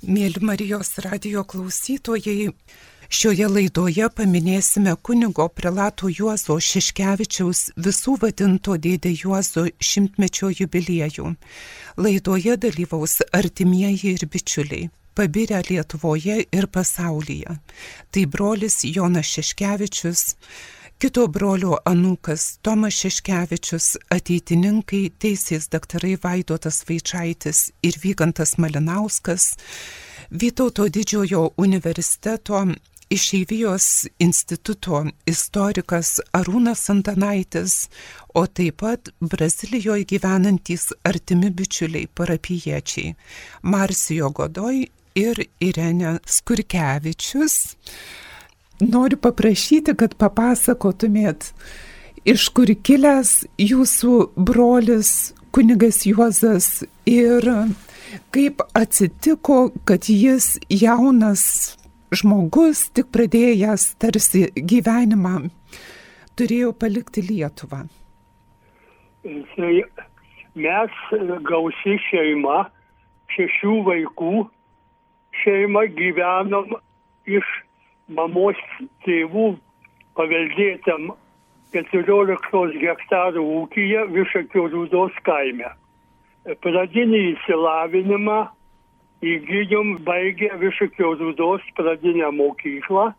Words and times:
Mėly 0.00 0.40
Marijos 0.40 0.94
radio 1.04 1.42
klausytojai, 1.44 2.46
šioje 3.12 3.48
laidoje 3.52 4.06
paminėsime 4.16 4.94
kunigo 5.04 5.44
prelato 5.52 6.08
Juozo 6.08 6.56
Šiškevičiaus 6.56 7.60
visų 7.76 8.14
vadinto 8.22 8.78
dėdė 8.80 9.12
Juozo 9.12 9.66
šimtmečio 9.76 10.48
jubiliejų. 10.56 11.34
Laidoje 12.00 12.56
dalyvaus 12.64 13.18
artimieji 13.28 14.14
ir 14.16 14.24
bičiuliai 14.24 14.88
pabirę 15.20 15.60
Lietuvoje 15.68 16.46
ir 16.48 16.66
pasaulyje. 16.72 17.58
Tai 18.10 18.26
brolis 18.32 18.80
Jonas 18.88 19.28
Šeškevičius, 19.34 20.22
kito 21.00 21.22
brolio 21.32 21.78
anūkas 21.88 22.58
Tomas 22.60 22.98
Šeškevičius, 23.00 23.86
ateitininkai 24.12 25.06
teisės 25.22 25.70
daktarai 25.72 26.18
Vaidotas 26.20 26.82
Vaičiaitis 26.88 27.70
ir 27.86 27.96
Vygantas 28.02 28.58
Malinauskas, 28.60 29.54
Vytauto 30.30 30.86
didžiojo 30.92 31.46
universiteto 31.56 32.60
išeivijos 33.10 33.88
instituto 34.20 35.00
istorikas 35.26 36.20
Arūnas 36.36 36.84
Antanaitis, 36.92 37.88
o 38.36 38.44
taip 38.46 38.82
pat 38.84 39.10
Brazilijoje 39.20 40.04
gyvenantys 40.12 40.90
artimi 41.02 41.50
bičiuliai 41.50 42.12
parapiečiai 42.14 43.14
Marsijo 43.62 44.30
Godoj 44.36 44.84
ir 45.16 45.46
Irenė 45.64 46.18
Skurkevičius. 46.28 47.64
Noriu 48.80 49.18
paprašyti, 49.20 49.92
kad 49.98 50.14
papasakotumėt, 50.16 51.50
iš 52.24 52.48
kur 52.56 52.70
kilęs 52.86 53.42
jūsų 53.60 54.14
brolis 54.36 55.34
kunigas 55.52 56.06
Juozas 56.08 56.68
ir 57.08 57.44
kaip 58.34 58.62
atsitiko, 58.78 59.70
kad 59.84 60.08
jis 60.08 60.54
jaunas 60.72 61.76
žmogus, 62.14 62.88
tik 62.94 63.10
pradėjęs 63.14 63.84
tarsi 64.02 64.46
gyvenimą, 64.56 65.50
turėjo 66.38 66.72
palikti 66.72 67.22
Lietuvą. 67.26 67.84
Mes 70.60 71.02
gausi 71.46 71.98
šeima, 72.08 72.64
šešių 73.36 73.74
vaikų 73.86 74.34
šeima 75.44 75.84
gyvenom 75.94 76.74
iš 77.28 77.46
mamos 78.10 78.58
tėvų 79.06 79.54
paveldėtam 80.18 81.12
14 81.74 82.80
hektarų 82.82 83.44
ūkyje 83.60 84.06
Višakio 84.14 84.66
Rūdos 84.72 85.14
kaime. 85.26 85.70
Pradinį 86.64 87.20
įsilavinimą 87.34 88.40
įgyjom 89.22 89.98
baigę 90.06 90.50
Višakio 90.62 91.14
Rūdos 91.20 91.66
pradinę 91.78 92.32
mokyklą. 92.34 93.10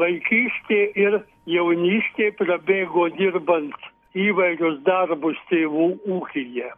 Vaikystė 0.00 0.80
ir 0.96 1.18
jaunystė 1.50 2.30
prabėgo 2.38 3.08
dirbant 3.18 3.74
įvairius 4.14 4.78
darbus 4.86 5.40
tėvų 5.50 5.90
ūkyje. 6.18 6.70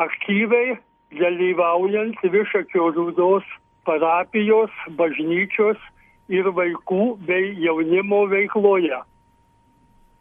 Aktyviai 0.00 0.78
dalyvaujant 1.18 2.22
Višakio 2.22 2.92
Rūdos 2.94 3.48
parapijos, 3.84 4.70
bažnyčios 4.96 5.80
ir 6.28 6.48
vaikų 6.54 7.16
bei 7.26 7.54
jaunimo 7.62 8.26
veikloje. 8.30 9.00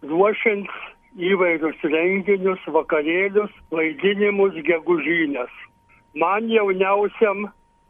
Ruošiant 0.01 0.69
įvairius 1.19 1.81
renginius, 1.83 2.61
vakarėlius, 2.67 3.51
vaidinimus, 3.71 4.55
gegužynės. 4.65 5.51
Man 6.15 6.49
jauniausiam 6.51 7.49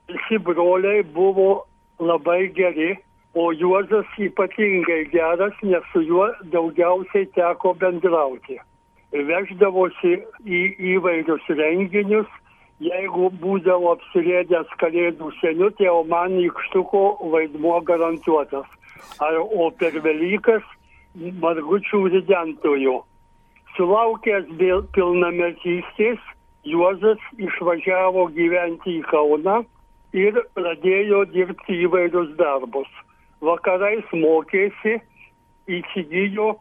visi 0.10 0.38
broliai 0.38 1.04
buvo 1.04 1.66
labai 2.00 2.52
geri, 2.58 2.98
o 3.34 3.52
Juozas 3.56 4.10
ypatingai 4.20 5.06
geras, 5.12 5.56
nes 5.64 5.84
su 5.94 6.02
juo 6.04 6.28
daugiausiai 6.52 7.30
teko 7.38 7.74
bendrauti. 7.80 8.58
Veždavosi 9.12 10.18
į 10.44 10.62
įvairius 10.96 11.48
renginius, 11.48 12.28
jeigu 12.82 13.30
būdavo 13.42 13.96
apsirėdęs 13.96 14.70
kalėdų 14.82 15.32
seniutė, 15.40 15.90
o 15.92 16.04
man 16.04 16.38
nykštuko 16.40 17.04
vaidmuo 17.34 17.80
garantuotas. 17.86 18.68
Ar, 19.22 19.38
o 19.38 19.70
per 19.78 19.98
Velykas 20.04 20.66
margučių 21.44 22.04
ridentojų. 22.16 22.98
Sulaukęs 23.76 24.50
pilnametystės, 24.96 26.20
Juozas 26.68 27.22
išvažiavo 27.42 28.28
gyventi 28.36 29.00
į 29.00 29.06
Kauną 29.10 29.62
ir 30.14 30.36
pradėjo 30.54 31.24
dirbti 31.34 31.80
įvairius 31.88 32.36
darbus. 32.38 32.90
Vakarais 33.42 34.06
mokėsi, 34.14 35.00
įsigijo 35.66 36.52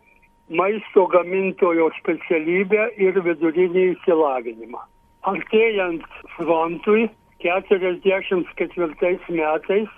maisto 0.48 1.04
gamintojo 1.12 1.90
specialybę 1.98 2.88
ir 2.96 3.20
vidurinį 3.26 3.84
įsilavinimą. 3.90 4.80
Artėjant 5.28 6.04
frontui 6.34 7.10
44 7.44 9.18
metais 9.28 9.88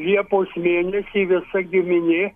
Liepos 0.00 0.54
mėnesį 0.56 1.24
visa 1.28 1.60
giminė 1.72 2.30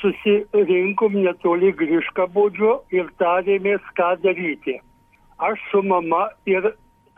susirinkom 0.00 1.18
netoli 1.26 1.74
Griškabodžio 1.76 2.78
ir 2.96 3.10
tarėmės, 3.20 3.84
ką 3.98 4.14
daryti. 4.24 4.78
Aš 5.36 5.60
su 5.68 5.82
mama 5.84 6.30
ir 6.48 6.70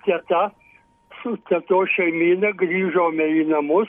teta, 0.03 0.51
su 1.23 1.37
teto 1.47 1.85
šeimyna 1.95 2.51
grįžome 2.59 3.31
į 3.45 3.47
namus, 3.55 3.89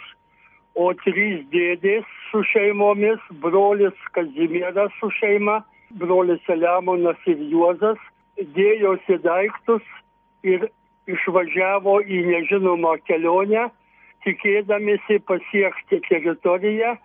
o 0.76 0.94
trys 1.02 1.42
dėdės 1.50 2.06
su 2.30 2.46
šeimomis, 2.54 3.26
brolis 3.42 3.98
Kazimieras 4.14 4.94
su 5.02 5.10
šeima, 5.18 5.64
brolis 5.98 6.46
Saliamonas 6.46 7.18
ir 7.26 7.42
Juozas, 7.50 7.98
dėjosi 8.38 9.24
daiktus 9.26 9.82
ir 10.46 10.68
išvažiavo 11.12 12.00
į 12.02 12.22
nežinomą 12.30 12.96
kelionę, 13.10 13.68
tikėdamėsi 14.26 15.20
pasiekti 15.30 16.02
teritoriją, 16.08 16.96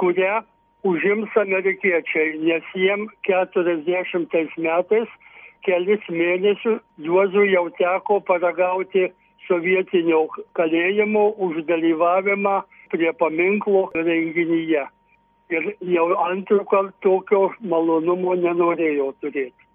kurią 0.00 0.42
užims 0.88 1.36
amerikiečiai, 1.42 2.36
nes 2.44 2.66
jiem 2.76 3.08
40 3.28 4.58
metais 4.66 5.08
kelis 5.66 6.04
mėnesius 6.08 6.82
Juozui 7.02 7.50
jau 7.52 7.66
teko 7.80 8.20
paragauti 8.28 9.08
sovietinio 9.48 10.26
kalėjimo 10.58 11.24
už 11.46 11.64
dalyvavimą 11.70 12.60
prie 12.92 13.12
paminklo 13.20 13.88
renginyje. 13.96 14.84
Ir 15.48 15.70
jau 15.94 16.06
antrų 16.28 16.60
kartų 16.68 16.98
tokio 17.04 17.42
malonumo 17.72 18.36
nenorėjo 18.36 19.14
turėti. 19.22 19.67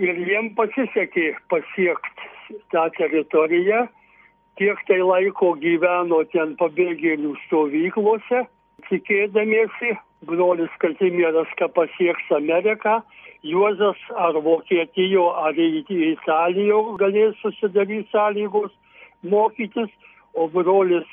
Ir 0.00 0.16
jiem 0.24 0.54
pasisekė 0.56 1.34
pasiekti 1.52 2.60
tą 2.72 2.86
teritoriją, 2.96 3.86
kiek 4.56 4.78
tai 4.88 5.00
laiko 5.04 5.52
gyveno 5.60 6.22
ten 6.32 6.54
pabėgėlių 6.60 7.34
stovyklose, 7.46 8.46
tikėdamiesi 8.88 9.92
brolis 10.28 10.72
Kazimieras, 10.80 11.50
kad 11.58 11.74
pasieks 11.76 12.30
Ameriką, 12.32 13.02
Juozas 13.42 13.98
ar 14.16 14.38
Vokietijo, 14.40 15.26
ar 15.44 15.58
Italijo 15.58 16.80
galės 16.96 17.36
susidaryti 17.42 18.08
sąlygos 18.12 18.72
mokytis, 19.22 19.90
o 20.32 20.46
brolis 20.48 21.08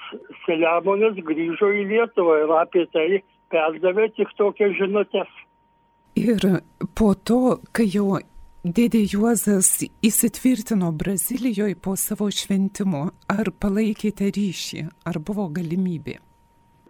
Selemonas 0.46 1.18
grįžo 1.26 1.74
į 1.74 1.88
Lietuvą 1.90 2.38
ir 2.46 2.54
apie 2.62 2.86
tai 2.94 3.24
perdavė 3.52 4.08
tik 4.16 4.32
tokias 4.38 4.78
žinutės. 4.78 5.30
Ir 6.16 6.40
po 6.96 7.14
to, 7.28 7.58
kai 7.74 7.90
jau 7.90 8.20
dėdė 8.64 9.04
Juozas 9.08 9.84
įsitvirtino 10.04 10.92
Brazilijoje 10.92 11.76
po 11.76 11.96
savo 11.96 12.32
šventimo, 12.32 13.10
ar 13.28 13.54
palaikėte 13.60 14.32
ryšį, 14.36 14.88
ar 15.08 15.20
buvo 15.20 15.48
galimybė? 15.54 16.20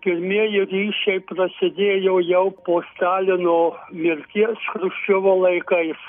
pirmieji 0.04 0.64
ryšiai 0.72 1.22
prasidėjo 1.30 2.20
jau 2.24 2.48
po 2.66 2.80
Stalino 2.94 3.76
mirties 3.92 4.68
Hruščiovo 4.74 5.36
laikais. 5.44 6.00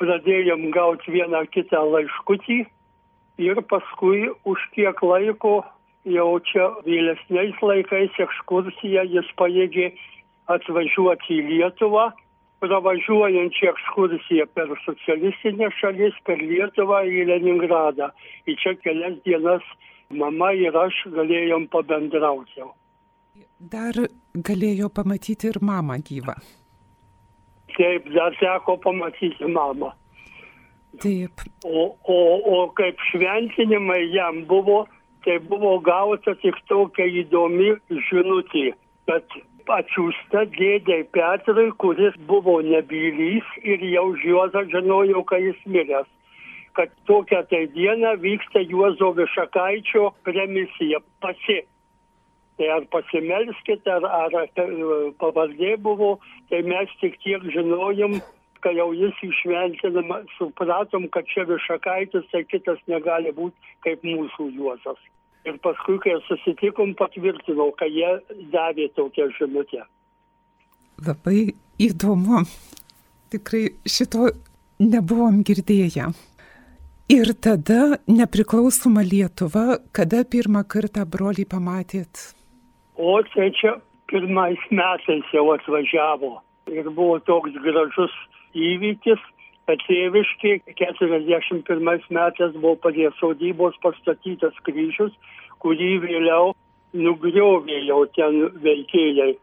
Pradėjom 0.00 0.70
gauti 0.74 1.12
vieną 1.14 1.44
kitą 1.54 1.82
laiškutį 1.92 2.58
ir 3.44 3.60
paskui 3.70 4.30
už 4.48 4.64
kiek 4.76 5.02
laiko, 5.04 5.60
jau 6.08 6.30
čia 6.48 6.70
vėlesniais 6.86 7.60
laikais 7.62 8.16
ekskursiją 8.24 9.04
jis 9.14 9.28
pajėgė 9.40 9.90
atvažiuoti 10.50 11.36
į 11.36 11.46
Lietuvą, 11.50 12.10
pravažiuojančią 12.60 13.70
ekskursiją 13.72 14.46
per 14.54 14.72
socialistinę 14.84 15.70
šalis, 15.78 16.16
per 16.26 16.42
Lietuvą 16.42 17.02
į 17.08 17.24
Leningradą. 17.30 18.10
Į 18.48 18.56
čia 18.62 18.74
kelias 18.84 19.16
dienas 19.26 19.64
mama 20.10 20.52
ir 20.56 20.76
aš 20.76 21.02
galėjom 21.14 21.68
pabendrauti. 21.72 22.68
Dar 23.72 23.96
galėjo 24.34 24.90
pamatyti 24.92 25.50
ir 25.50 25.60
mamą 25.64 26.00
gyvą. 26.06 26.36
Taip, 27.76 28.08
dar 28.12 28.36
teko 28.40 28.76
pamatyti 28.82 29.48
mamą. 29.48 29.92
Taip. 31.00 31.44
O, 31.64 31.84
o, 32.02 32.18
o 32.54 32.56
kaip 32.76 32.98
šventinimai 33.12 34.02
jam 34.10 34.42
buvo 34.50 34.82
tai 35.24 35.38
buvo 35.38 35.78
gauta 35.84 36.34
tik 36.42 36.56
tokia 36.68 37.06
įdomi 37.22 37.74
žinutė, 38.08 38.72
kad 39.08 39.36
atsiųsta 39.68 40.46
dėdė 40.56 41.02
Petrui, 41.12 41.70
kuris 41.82 42.16
buvo 42.30 42.60
nebylys 42.64 43.46
ir 43.62 43.84
jau 43.92 44.08
Juozas 44.24 44.70
žinojo, 44.72 45.24
kad 45.28 45.44
jis 45.44 45.60
miręs 45.66 46.08
kad 46.72 46.90
tokią 47.06 47.42
tai 47.50 47.68
dieną 47.68 48.16
vyksta 48.16 48.60
Juozo 48.60 49.12
Višakaičio 49.12 50.12
premisija 50.24 50.98
pasi. 51.20 51.60
Tai 52.56 52.68
ar 52.76 52.84
pasimelskite, 52.92 53.90
ar, 53.90 54.04
ar 54.22 54.32
pavardė 55.20 55.76
buvo, 55.80 56.18
tai 56.50 56.60
mes 56.62 56.92
tik 57.00 57.16
tiek 57.24 57.44
žinojom, 57.54 58.18
kai 58.60 58.74
jau 58.76 58.90
jis 58.92 59.16
išventinama, 59.24 60.20
supratom, 60.36 61.08
kad 61.08 61.28
čia 61.32 61.46
Višakaitis, 61.48 62.28
tai 62.32 62.44
kitas 62.44 62.80
negali 62.86 63.32
būti 63.32 63.76
kaip 63.86 64.04
mūsų 64.04 64.50
Juozas. 64.58 65.00
Ir 65.48 65.56
paskui, 65.64 65.96
kai 66.04 66.18
susitikom, 66.26 66.92
patvirtinau, 66.98 67.70
kad 67.78 67.88
jie 67.88 68.10
davė 68.52 68.90
tokią 68.96 69.30
žinutę. 69.38 69.86
Labai 71.06 71.54
įdomu. 71.80 72.42
Tikrai 73.32 73.62
šito 73.88 74.28
nebuvom 74.82 75.40
girdėję. 75.46 76.10
Ir 77.10 77.32
tada 77.42 77.96
nepriklausoma 78.06 79.02
Lietuva, 79.02 79.80
kada 79.96 80.20
pirmą 80.22 80.60
kartą 80.70 81.06
brolį 81.08 81.46
pamatėt? 81.50 82.20
O 82.94 83.16
tai 83.32 83.48
čia 83.58 83.72
pirmais 84.12 84.60
metais 84.70 85.32
jau 85.34 85.48
atvažiavo. 85.56 86.36
Ir 86.70 86.90
buvo 86.94 87.16
toks 87.26 87.56
gražus 87.64 88.14
įvykis, 88.54 89.22
kad 89.70 89.82
tėviškai 89.86 90.74
41 90.74 92.10
metais 92.10 92.54
buvo 92.58 92.74
prie 92.82 93.06
sodybos 93.20 93.76
pastatytas 93.84 94.56
kryžius, 94.66 95.14
kurį 95.62 95.92
vėliau 96.02 96.56
nugriovė 96.98 97.84
jau 97.86 98.02
ten 98.18 98.48
veikėjai. 98.64 99.36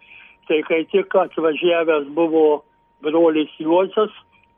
Tai 0.48 0.60
kai 0.68 0.84
tik 0.92 1.16
atvažiavęs 1.16 2.12
buvo 2.16 2.66
brolis 3.04 3.52
Juozas, 3.60 4.12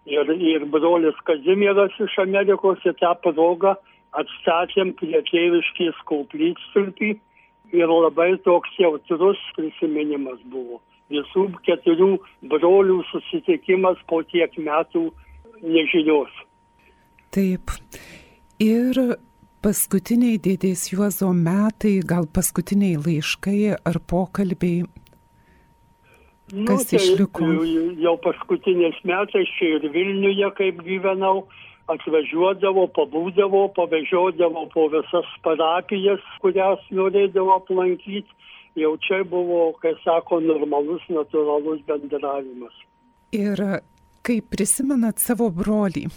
ir, 0.10 0.34
ir 0.34 0.66
brolis 0.74 1.18
Kazimieras 1.30 1.94
iš 2.02 2.18
Amerikos 2.26 2.82
į 2.86 2.96
tą 3.02 3.14
progą 3.22 3.76
atstatėm 4.18 4.96
prie 4.98 5.22
tėviškės 5.30 5.98
koplytstulpį 6.10 7.14
ir 7.78 7.94
labai 7.94 8.32
toks 8.46 8.74
jautrus 8.82 9.42
prisiminimas 9.58 10.42
buvo. 10.50 10.82
Visų 11.14 11.50
keturių 11.66 12.16
brolių 12.50 13.04
susitikimas 13.12 14.02
po 14.10 14.22
tiek 14.34 14.54
metų 14.58 15.10
nežinios. 15.64 16.32
Taip. 17.36 17.76
Ir 18.60 18.98
paskutiniai 19.64 20.40
dėdės 20.42 20.90
Juozo 20.94 21.32
metai, 21.36 22.00
gal 22.04 22.28
paskutiniai 22.32 22.98
laiškai 23.00 23.76
ar 23.78 24.02
pokalbiai 24.10 24.88
Kas 26.50 26.82
nu, 26.82 26.84
tai 26.90 26.98
išliko? 26.98 27.48
Jau 28.02 28.16
paskutiniais 28.26 28.98
metais 29.06 29.50
čia 29.58 29.76
ir 29.78 29.86
Vilniuje, 29.94 30.50
kaip 30.58 30.82
gyvenau, 30.82 31.44
atvažiuodavo, 31.94 32.88
pabūdavo, 32.98 33.68
pavežiodavo 33.78 34.66
po 34.74 34.88
visas 34.90 35.30
parapijas, 35.46 36.24
kurias 36.42 36.82
norėdavo 36.90 37.54
aplankyti. 37.60 38.26
Jau 38.78 38.96
čia 39.06 39.22
buvo, 39.30 39.74
kai 39.82 39.94
sako, 40.02 40.40
normalus, 40.42 41.06
natūralus 41.10 41.82
bendravimas. 41.86 42.74
Ir 43.36 43.62
kaip 44.26 44.50
prisimenat 44.54 45.22
savo 45.22 45.50
brolį, 45.54 46.08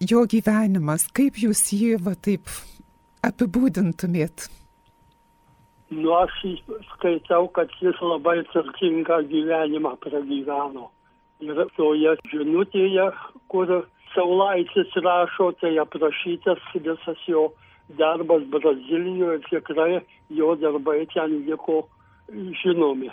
jo 0.00 0.24
gyvenimas, 0.30 1.06
kaip 1.16 1.38
jūs 1.40 1.66
jį 1.72 1.96
va 2.04 2.14
taip 2.14 2.50
apibūdintumėt? 3.24 4.48
Nu, 5.94 6.14
aš 6.16 6.32
skaitau, 6.94 7.48
kad 7.54 7.70
jis 7.80 7.98
labai 8.02 8.40
turtingą 8.52 9.20
gyvenimą 9.30 9.94
pragyveno. 10.02 10.88
Ir 11.44 11.60
toje 11.76 12.14
žinutėje, 12.30 13.10
kur 13.52 13.70
Saulaitis 14.14 14.94
rašo, 15.02 15.50
tai 15.60 15.74
aprašytas 15.82 16.62
visas 16.74 17.20
jo 17.26 17.48
darbas 17.98 18.46
Brazilijoje 18.50 19.40
ir 19.40 19.44
tikrai 19.50 20.00
jo 20.30 20.54
darbai 20.56 21.04
ten 21.12 21.42
liko 21.46 21.82
žinomi. 22.62 23.10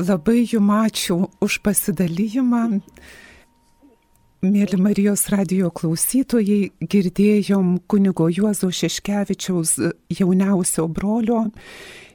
Labai 0.00 0.46
jum 0.48 0.70
ačiū 0.72 1.28
už 1.44 1.60
pasidalyjimą. 1.64 2.80
Mėly 4.40 4.78
Marijos 4.80 5.26
radio 5.28 5.68
klausytojai, 5.68 6.70
girdėjom 6.80 7.74
kunigo 7.84 8.24
Juozo 8.32 8.70
Šeškevičiaus 8.72 9.74
jauniausio 10.16 10.86
brolio 10.88 11.42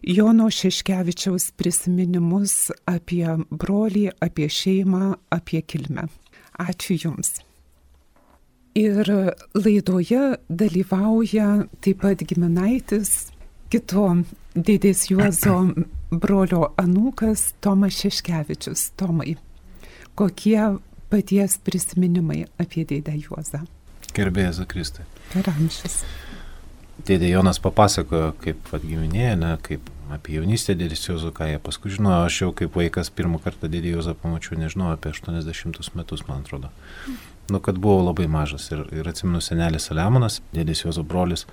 Jono 0.02 0.48
Šeškevičiaus 0.50 1.52
prisiminimus 1.54 2.72
apie 2.90 3.28
brolį, 3.52 4.08
apie 4.26 4.48
šeimą, 4.50 5.12
apie 5.38 5.62
kilmę. 5.62 6.08
Ačiū 6.66 6.98
Jums. 7.04 7.30
Ir 8.74 9.06
laidoje 9.54 10.24
dalyvauja 10.50 11.52
taip 11.78 12.02
pat 12.02 12.26
giminaitis 12.26 13.14
kito 13.70 14.08
dėdės 14.58 15.06
Juozo 15.14 15.60
brolio 16.10 16.74
anūkas 16.82 17.52
Tomas 17.62 18.02
Šeškevičius. 18.02 18.96
Tomai, 18.98 19.38
kokie 20.18 20.58
paties 21.16 21.58
prisiminimai 21.64 22.44
apie 22.60 22.84
dėdę 22.88 23.16
Juozą. 23.16 23.64
Gerbėjas 24.16 24.62
Kristai. 24.68 25.06
Per 25.32 25.48
amžius. 25.52 26.02
Dėdė 27.06 27.30
Jonas 27.34 27.60
papasakojo, 27.64 28.34
kaip 28.42 28.72
atgiminėja, 28.76 29.36
ne, 29.40 29.54
kaip 29.64 29.88
apie 30.16 30.38
jaunystę 30.38 30.76
dėdės 30.78 31.04
Juozo, 31.08 31.32
ką 31.36 31.48
jie 31.50 31.62
paskui 31.64 31.92
žinojo, 31.94 32.24
aš 32.28 32.42
jau 32.42 32.52
kaip 32.56 32.76
vaikas 32.80 33.12
pirmą 33.16 33.40
kartą 33.44 33.70
dėdė 33.72 33.96
Juozą 33.96 34.16
pamačiau, 34.20 34.58
nežinau, 34.60 34.92
apie 34.96 35.12
80 35.12 35.96
metus, 35.98 36.24
man 36.30 36.44
atrodo. 36.44 36.72
Nu, 37.52 37.60
kad 37.62 37.78
buvau 37.78 38.06
labai 38.08 38.28
mažas 38.32 38.68
ir, 38.72 38.86
ir 38.96 39.08
atsimenu 39.12 39.44
senelis 39.44 39.88
Saliamonas, 39.90 40.40
dėdės 40.56 40.86
Juozo 40.86 41.04
brolis, 41.06 41.46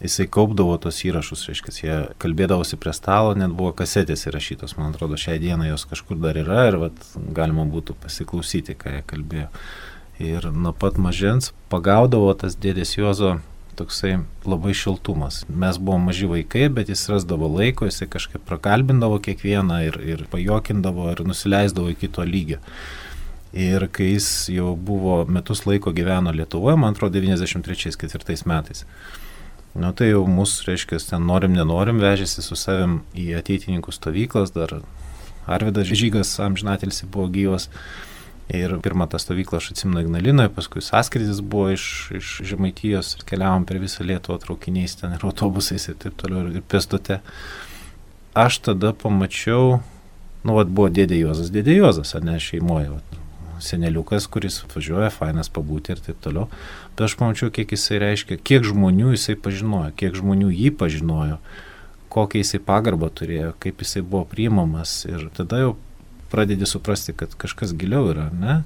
jisai 0.00 0.26
kaupdavo 0.32 0.78
tos 0.82 1.02
įrašus, 1.04 1.44
reiškia, 1.50 1.76
jie 1.82 1.96
kalbėdavosi 2.22 2.78
prie 2.80 2.94
stalo, 2.96 3.34
net 3.38 3.54
buvo 3.56 3.74
kasetės 3.76 4.26
įrašytos, 4.30 4.76
man 4.78 4.94
atrodo, 4.94 5.18
šią 5.20 5.38
dieną 5.42 5.68
jos 5.70 5.86
kažkur 5.90 6.20
dar 6.22 6.38
yra 6.40 6.66
ir 6.70 6.80
vat, 6.86 7.06
galima 7.36 7.66
būtų 7.68 7.98
pasiklausyti, 8.02 8.78
ką 8.78 8.96
jie 8.96 9.06
kalbėjo. 9.12 9.48
Ir 10.22 10.50
nuo 10.54 10.74
pat 10.76 11.00
mažens 11.02 11.50
pagaudavo 11.72 12.30
tas 12.38 12.54
dėdės 12.54 12.96
Juozo 12.98 13.38
toksai 13.76 14.18
labai 14.44 14.74
šiltumas. 14.76 15.42
Mes 15.48 15.78
buvome 15.80 16.10
maži 16.10 16.28
vaikai, 16.30 16.68
bet 16.68 16.90
jis 16.92 17.06
rasdavo 17.10 17.48
laiko, 17.50 17.88
jisai 17.88 18.08
kažkaip 18.12 18.44
prakalbindavo 18.48 19.18
kiekvieną 19.24 19.80
ir, 19.88 19.98
ir 20.14 20.26
pajokindavo 20.30 21.08
ir 21.12 21.24
nusileisdavo 21.26 21.92
iki 21.94 22.10
to 22.12 22.26
lygio. 22.28 22.60
Ir 23.52 23.88
kai 23.92 24.12
jis 24.14 24.28
jau 24.52 24.72
buvo 24.76 25.22
metus 25.28 25.66
laiko 25.68 25.92
gyveno 25.92 26.32
Lietuvoje, 26.32 26.78
man 26.80 26.94
atrodo, 26.94 27.20
93-4 27.20 28.46
metais, 28.48 28.86
Nu 29.72 29.88
tai 29.96 30.10
jau 30.10 30.26
mūsų, 30.28 30.66
reiškia, 30.68 30.98
ten 31.08 31.22
norim, 31.24 31.54
nenorim, 31.56 32.00
vežėsi 32.02 32.44
su 32.44 32.56
savim 32.60 32.98
į 33.16 33.30
ateitininkų 33.38 33.94
stovyklas, 33.94 34.52
dar 34.52 34.82
Arvidas 35.48 35.88
Žygas 35.88 36.34
amžinatelsi 36.44 37.08
buvo 37.08 37.30
gyvas. 37.32 37.70
Ir 38.52 38.74
pirmą 38.84 39.06
tą 39.08 39.16
stovyklą 39.22 39.62
aš 39.62 39.70
atsimenu 39.72 40.02
Ignalinoje, 40.02 40.50
paskui 40.52 40.82
sąskridis 40.84 41.40
buvo 41.40 41.70
iš, 41.72 41.84
iš 42.18 42.32
Žemaitijos, 42.50 43.14
keliavom 43.24 43.64
per 43.64 43.78
visą 43.80 44.04
Lietuvą 44.04 44.36
traukiniais 44.42 44.98
ten 44.98 45.14
ir 45.16 45.24
autobusais 45.24 45.88
ir 45.88 45.96
taip 46.02 46.18
toliau 46.20 46.50
ir 46.50 46.60
pėstute. 46.68 47.22
Aš 48.36 48.60
tada 48.66 48.92
pamačiau, 48.92 49.78
nu, 50.44 50.58
vad 50.58 50.68
buvo 50.68 50.90
dėdė 50.92 51.22
Juozas, 51.22 51.48
dėdė 51.54 51.78
Juozas, 51.78 52.12
ar 52.18 52.26
ne 52.28 52.36
šeimoje, 52.42 52.90
vat, 52.98 53.18
seneliukas, 53.62 54.26
kuris 54.28 54.60
važiuoja, 54.74 55.08
fainas 55.14 55.48
pabūti 55.52 55.94
ir 55.94 56.02
taip 56.04 56.20
toliau. 56.24 56.48
Bet 56.92 57.06
aš 57.06 57.14
pamačiau, 57.16 57.48
kiek 57.48 57.70
jisai 57.72 57.96
reiškia, 58.02 58.36
kiek 58.36 58.66
žmonių 58.68 59.14
jisai 59.14 59.38
pažinojo, 59.40 59.94
kiek 59.96 60.16
žmonių 60.18 60.50
jį 60.52 60.72
pažinojo, 60.76 61.38
kokią 62.12 62.42
jisai 62.42 62.60
pagarbą 62.60 63.08
turėjo, 63.08 63.54
kaip 63.64 63.80
jisai 63.80 64.02
buvo 64.04 64.26
priimamas. 64.28 65.06
Ir 65.08 65.30
tada 65.32 65.62
jau 65.62 65.70
pradedi 66.32 66.68
suprasti, 66.68 67.14
kad 67.16 67.32
kažkas 67.40 67.72
giliau 67.80 68.10
yra, 68.12 68.28
ne? 68.36 68.58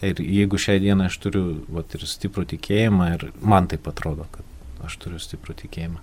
Ir 0.00 0.20
jeigu 0.22 0.56
šią 0.60 0.78
dieną 0.80 1.10
aš 1.10 1.18
turiu 1.20 1.44
vat, 1.68 1.92
ir 1.92 2.06
stiprų 2.08 2.46
tikėjimą, 2.54 3.10
ir 3.16 3.26
man 3.42 3.68
tai 3.68 3.80
atrodo, 3.92 4.24
kad 4.32 4.86
aš 4.86 4.96
turiu 5.02 5.20
stiprų 5.20 5.58
tikėjimą, 5.64 6.00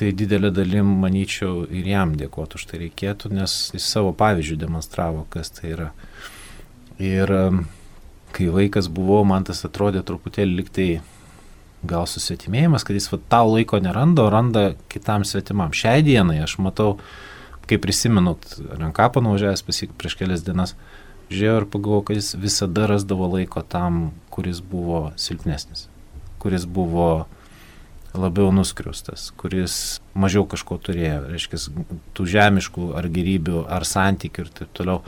tai 0.00 0.12
didelė 0.16 0.52
dalim, 0.54 0.88
manyčiau, 1.02 1.66
ir 1.68 1.92
jam 1.92 2.16
dėkoti 2.16 2.56
už 2.56 2.66
tai 2.70 2.80
reikėtų, 2.86 3.34
nes 3.36 3.58
jis 3.74 3.92
savo 3.92 4.14
pavyzdžių 4.16 4.56
demonstravo, 4.64 5.26
kas 5.34 5.52
tai 5.52 5.74
yra. 5.74 5.90
Ir 7.02 7.34
kai 8.32 8.48
vaikas 8.52 8.88
buvau, 8.92 9.22
man 9.28 9.44
tas 9.48 9.64
atrodė 9.68 10.02
truputėlį 10.06 10.62
liktai 10.62 10.88
gal 11.82 12.06
susvetimėjimas, 12.06 12.86
kad 12.86 12.96
jis 12.96 13.10
va, 13.10 13.18
tau 13.32 13.50
laiko 13.50 13.80
neranda, 13.82 14.26
o 14.26 14.32
randa 14.32 14.64
kitam 14.92 15.26
svetimam. 15.26 15.74
Šiai 15.74 16.04
dienai 16.06 16.38
aš 16.44 16.56
matau, 16.62 16.96
kaip 17.70 17.82
prisimenut, 17.82 18.46
rankapą 18.78 19.22
nuvažiavęs 19.24 19.64
pasik 19.66 19.94
prieš 19.98 20.16
kelias 20.20 20.44
dienas, 20.46 20.76
žiūrėjau 21.32 21.62
ir 21.62 21.68
pagalvojau, 21.72 22.06
kad 22.08 22.20
jis 22.20 22.32
visada 22.38 22.86
rasdavo 22.90 23.28
laiko 23.34 23.64
tam, 23.66 24.10
kuris 24.34 24.62
buvo 24.62 25.10
silpnesnis, 25.20 25.88
kuris 26.42 26.66
buvo 26.66 27.26
labiau 28.12 28.52
nuskriustas, 28.52 29.30
kuris 29.40 30.00
mažiau 30.14 30.44
kažko 30.48 30.76
turėjo, 30.84 31.22
reiškia, 31.32 31.60
tų 32.12 32.26
žemiškų 32.28 32.90
ar 32.98 33.08
gyrybių, 33.12 33.62
ar 33.72 33.86
santykių 33.88 34.44
ir 34.44 34.50
taip 34.58 34.74
toliau. 34.76 35.00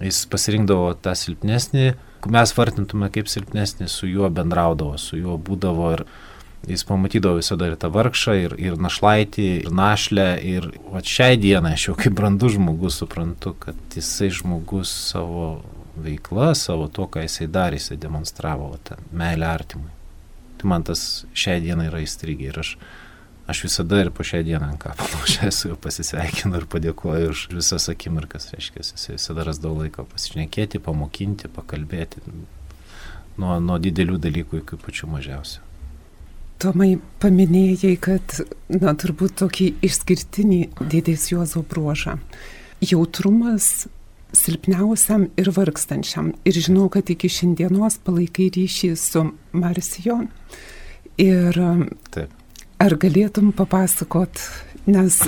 Jis 0.00 0.22
pasirinkdavo 0.32 0.94
tą 1.02 1.12
silpnesnį, 1.18 1.90
mes 2.28 2.52
vartintume 2.56 3.08
kaip 3.12 3.30
silpnesnį, 3.30 3.88
su 3.88 4.08
juo 4.10 4.28
bendraudavo, 4.32 4.98
su 5.00 5.18
juo 5.20 5.38
būdavo 5.40 5.92
ir 5.96 6.04
jis 6.68 6.84
pamatydavo 6.84 7.38
visada 7.40 7.70
ir 7.70 7.76
tą 7.80 7.88
vargšą, 7.92 8.34
ir, 8.36 8.54
ir 8.60 8.76
našlaitį, 8.80 9.46
ir 9.62 9.70
našlę, 9.74 10.28
ir 10.44 10.68
va 10.92 11.00
šiai 11.00 11.38
dienai 11.40 11.74
aš 11.78 11.88
jau 11.88 11.96
kaip 11.98 12.16
brandus 12.18 12.58
žmogus 12.58 13.00
suprantu, 13.00 13.54
kad 13.64 13.96
jisai 13.96 14.28
žmogus 14.40 14.92
savo 15.12 15.62
veikla, 16.00 16.52
savo 16.54 16.88
to, 16.92 17.08
ką 17.08 17.24
jisai 17.24 17.48
darė, 17.50 17.80
jisai 17.80 17.98
demonstravo 18.00 18.74
tą 18.84 19.00
meilę 19.16 19.48
artimui. 19.48 19.90
Tai 20.60 20.68
man 20.74 20.84
tas 20.84 21.24
šiai 21.32 21.62
dienai 21.64 21.88
yra 21.88 22.02
įstrigę 22.04 22.50
ir 22.50 22.60
aš, 22.60 22.74
aš 23.50 23.64
visada 23.66 24.00
ir 24.04 24.10
po 24.14 24.24
šiai 24.26 24.44
dieną 24.46 24.70
ant 24.72 24.80
kapo 24.82 25.06
nuošęsiu, 25.14 25.74
pasisveikinu 25.82 26.60
ir 26.60 26.66
padėkoju 26.70 27.32
už 27.34 27.46
visas 27.54 27.88
akimirkas, 27.92 28.50
reiškia, 28.54 28.84
jis 28.84 29.10
visada 29.12 29.46
rasdavo 29.48 29.82
laiko 29.82 30.06
pasišnekėti, 30.10 30.82
pamokinti, 30.84 31.50
pakalbėti 31.52 32.22
nuo, 33.40 33.58
nuo 33.58 33.78
didelių 33.82 34.18
dalykų 34.22 34.62
iki 34.62 34.80
pačių 34.84 35.10
mažiausių. 35.16 35.66
Tomai 36.60 36.90
paminėjai, 37.22 37.94
kad, 38.04 38.34
na, 38.68 38.92
turbūt 38.92 39.38
tokį 39.40 39.70
išskirtinį 39.86 40.60
dėdės 40.92 41.30
Juozo 41.30 41.62
bruožą. 41.64 42.18
Jautrumas 42.84 43.86
silpniausiam 44.36 45.30
ir 45.40 45.48
vargstančiam. 45.56 46.34
Ir 46.44 46.60
žinau, 46.60 46.90
kad 46.92 47.08
iki 47.10 47.30
šiandienos 47.32 47.96
palaikai 48.04 48.50
ryšį 48.56 48.92
su 49.00 49.24
Marsijo. 49.56 50.20
Ir 51.20 51.56
Taip. 52.12 52.36
Ar 52.80 52.96
galėtum 53.00 53.52
papasakot, 53.56 54.40
nes 54.90 55.18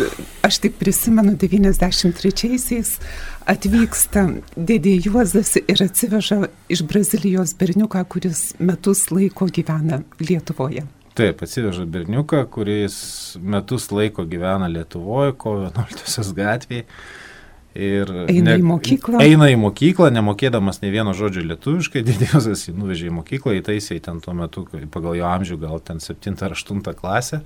aš 0.46 0.58
tik 0.64 0.78
prisimenu 0.80 1.34
93-aisiais 1.40 2.94
atvyksta 3.52 4.24
dėdė 4.56 4.96
Juozas 5.04 5.54
ir 5.60 5.84
atsiveža 5.84 6.46
iš 6.72 6.84
Brazilijos 6.88 7.54
berniuką, 7.60 8.04
kuris 8.08 8.52
metus 8.58 9.10
laiko 9.12 9.50
gyvena 9.52 10.02
Lietuvoje. 10.22 10.86
Taip, 11.12 11.42
atsiveža 11.44 11.84
berniuką, 11.92 12.46
kuris 12.54 12.96
metus 13.36 13.90
laiko 13.92 14.24
gyvena 14.24 14.70
Lietuvoje, 14.72 15.36
kovo 15.36 15.68
11 15.68 16.32
gatvėje. 16.38 16.86
Ir 17.72 18.10
eina 18.28 18.52
ne, 18.52 18.58
į 18.60 18.66
mokyklą. 18.68 19.20
Eina 19.24 19.46
į 19.48 19.56
mokyklą, 19.56 20.10
nemokėdamas 20.12 20.82
ne 20.82 20.90
vieno 20.92 21.14
žodžio 21.16 21.44
lietuviškai, 21.46 22.02
didžiosios 22.08 22.66
jį 22.68 22.74
nuvežė 22.76 23.08
į 23.08 23.14
mokyklą, 23.20 23.54
įtaisė 23.60 23.96
ten 24.04 24.20
tuo 24.20 24.34
metu, 24.36 24.66
pagal 24.92 25.16
jo 25.16 25.30
amžių 25.30 25.56
gal 25.62 25.80
ten 25.84 26.02
7 26.04 26.36
ar 26.44 26.56
8 26.58 26.84
klasę. 26.98 27.40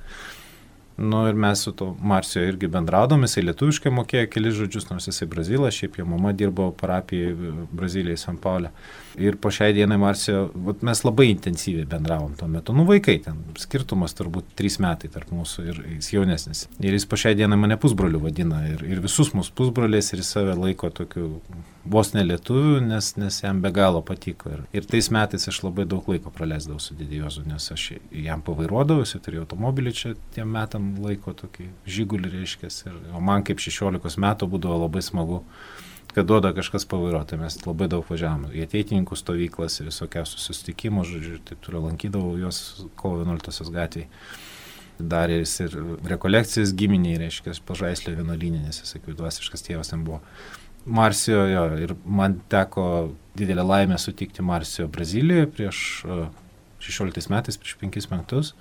Nu 0.96 1.26
ir 1.28 1.36
mes 1.36 1.60
su 1.60 1.74
to 1.76 1.90
Marsijo 2.00 2.42
irgi 2.48 2.70
bendraudom, 2.72 3.26
jisai 3.26 3.44
lietuviškai 3.44 3.92
mokėjo 3.92 4.30
keli 4.32 4.52
žodžius, 4.56 4.88
nors 4.88 5.06
jisai 5.10 5.28
Brazilas, 5.28 5.76
šiaip 5.76 5.98
jo 6.00 6.06
mama 6.08 6.32
dirbo 6.32 6.70
parapijoje 6.72 7.52
Brazilijai, 7.70 8.16
San 8.18 8.40
Paulė. 8.40 8.72
Ir 9.16 9.36
po 9.40 9.50
šiai 9.50 9.72
dienai 9.72 9.96
Marsijo, 10.00 10.50
mes 10.84 11.00
labai 11.04 11.30
intensyviai 11.30 11.86
bendravom 11.88 12.34
tuo 12.36 12.48
metu. 12.52 12.74
Nu 12.76 12.84
vaikai, 12.88 13.16
ten 13.24 13.38
skirtumas 13.60 14.12
turbūt 14.18 14.50
3 14.58 14.76
metai 14.84 15.08
tarp 15.12 15.30
mūsų 15.32 15.64
ir 15.70 15.78
jis 15.94 16.10
jaunesnis. 16.12 16.66
Ir 16.84 16.92
jis 16.92 17.08
po 17.08 17.16
šiai 17.20 17.36
dienai 17.38 17.56
mane 17.60 17.78
pusbroliu 17.80 18.20
vadina 18.20 18.60
ir, 18.68 18.84
ir 18.84 19.00
visus 19.04 19.32
mūsų 19.36 19.54
pusbroliais 19.56 20.12
ir 20.12 20.24
save 20.26 20.58
laiko 20.60 20.90
tokiu 20.92 21.40
vos 21.86 22.12
nelietuviu, 22.12 22.76
nes, 22.84 23.14
nes 23.16 23.40
jam 23.40 23.62
be 23.64 23.72
galo 23.72 24.02
patiko. 24.04 24.52
Ir, 24.52 24.62
ir 24.76 24.90
tais 24.90 25.08
metais 25.14 25.48
aš 25.48 25.62
labai 25.64 25.88
daug 25.88 26.04
laiko 26.12 26.32
praleisdavau 26.34 26.82
su 26.82 26.98
Didiozu, 26.98 27.46
nes 27.48 27.72
aš 27.72 27.88
jam 28.12 28.44
pavairuodavau, 28.44 29.06
jis 29.06 29.16
turėjo 29.24 29.46
automobilį 29.46 29.96
čia 29.96 30.14
tiem 30.36 30.52
metam 30.58 30.92
laiko 31.00 31.32
tokį 31.40 31.70
žygulį 31.88 32.36
reiškia. 32.36 32.72
Ir, 32.90 33.02
o 33.16 33.24
man 33.24 33.46
kaip 33.48 33.64
16 33.64 34.20
metų 34.20 34.52
būdavo 34.52 34.82
labai 34.84 35.04
smagu 35.04 35.44
kad 36.16 36.24
duoda 36.24 36.54
kažkas 36.56 36.86
pavairuoti. 36.88 37.36
Mes 37.36 37.58
labai 37.66 37.90
daug 37.92 38.06
važiavome 38.08 38.48
į 38.56 38.62
ateitininkų 38.64 39.18
stovyklas 39.20 39.82
visokiausių 39.84 40.38
susitikimų, 40.40 41.02
žodžiu, 41.04 41.40
taip 41.44 41.60
turiu 41.60 41.82
lankydavau 41.84 42.38
juos 42.40 42.60
kovo 42.96 43.18
11 43.20 43.68
gatvėje. 43.74 44.08
Darė 44.96 45.42
jis 45.42 45.52
ir 45.66 45.76
rekolekcijas 46.08 46.72
giminiai, 46.72 47.18
reiškia, 47.20 47.52
pažaislio 47.68 48.14
vienuolinė, 48.16 48.62
nes 48.64 48.80
jis, 48.80 48.94
sakiau, 48.94 49.12
dvasiškas 49.18 49.66
tėvas 49.66 49.92
ten 49.92 50.06
buvo. 50.08 50.22
Marsijo, 50.88 51.42
jo, 51.52 51.66
ir 51.84 51.92
man 52.08 52.38
teko 52.48 52.86
didelę 53.36 53.68
laimę 53.68 54.00
sutikti 54.00 54.40
Marsijo 54.40 54.88
Brazilijoje 54.88 55.50
prieš 55.52 55.82
16 56.80 57.28
metais, 57.34 57.60
prieš 57.60 57.76
5 57.84 58.08
metus, 58.14 58.54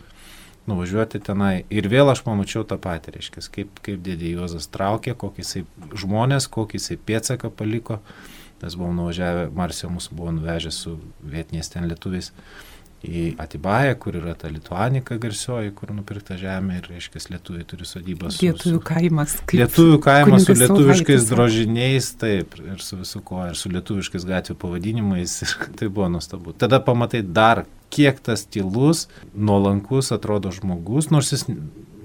nuvažiuoti 0.70 1.22
tenai. 1.24 1.66
Ir 1.74 1.90
vėl 1.92 2.12
aš 2.12 2.24
pamačiau 2.26 2.66
tą 2.68 2.78
patį, 2.82 3.16
reiškia, 3.18 3.44
kaip, 3.58 3.82
kaip 3.86 4.04
dėdė 4.06 4.36
Juozas 4.36 4.70
traukė, 4.74 5.16
kokį 5.18 5.44
jisai 5.44 5.66
žmonės, 5.98 6.50
kokį 6.52 6.82
jisai 6.82 7.00
pėtsaką 7.10 7.52
paliko. 7.54 8.02
Mes 8.62 8.78
buvom 8.80 8.96
nuvažiavę, 8.98 9.50
Marsijo 9.54 9.92
mūsų 9.94 10.16
buvo 10.18 10.32
nuvežę 10.38 10.72
su 10.74 10.96
vietiniais 11.22 11.70
ten 11.70 11.86
lietuviais 11.90 12.32
į 13.06 13.26
Atibają, 13.42 13.96
kur 14.02 14.18
yra 14.18 14.34
ta 14.40 14.50
Lituanika 14.50 15.18
garsioji, 15.22 15.74
kur 15.76 15.92
nupirkta 15.96 16.38
žemė 16.40 16.80
ir, 16.80 16.88
reiškia, 16.90 17.22
lietuviai 17.36 17.68
turi 17.68 17.88
sodybas. 17.88 18.40
Lietuvių 18.42 18.80
kaimas. 18.86 19.36
Lietuvių 19.52 20.00
kaimas 20.04 20.48
su 20.48 20.56
lietuviškais 20.58 21.28
drožiniais, 21.30 22.10
taip, 22.22 22.58
ir 22.64 22.82
su 22.84 23.00
visu 23.02 23.22
ko, 23.26 23.44
ir 23.52 23.60
su 23.60 23.72
lietuviškais 23.74 24.26
gatvių 24.30 24.58
pavadinimais. 24.62 25.38
tai 25.78 25.90
buvo 25.90 26.10
nuostabu. 26.16 26.56
Tada 26.58 26.82
pamatai 26.84 27.22
dar, 27.26 27.66
kiek 27.94 28.20
tas 28.26 28.46
tylus, 28.50 29.06
nuolankus 29.36 30.12
atrodo 30.16 30.52
žmogus, 30.56 31.12
nors 31.14 31.32
jis 31.34 31.46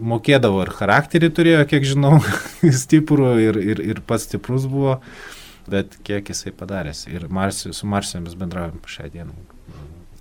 mokėdavo 0.00 0.64
ir 0.64 0.72
charakterį 0.74 1.30
turėjo, 1.36 1.62
kiek 1.70 1.86
žinau, 1.88 2.18
stiprų 2.82 3.34
ir, 3.44 3.60
ir, 3.74 3.84
ir 3.92 4.02
pats 4.06 4.28
stiprus 4.28 4.68
buvo, 4.70 4.98
bet 5.70 5.96
kiek 6.06 6.32
jisai 6.32 6.52
padaręs. 6.56 7.06
Ir 7.12 7.28
Marsijos, 7.32 7.82
su 7.82 7.90
Marsijomis 7.90 8.38
bendraujam 8.38 8.80
šią 8.88 9.10
dieną 9.14 9.36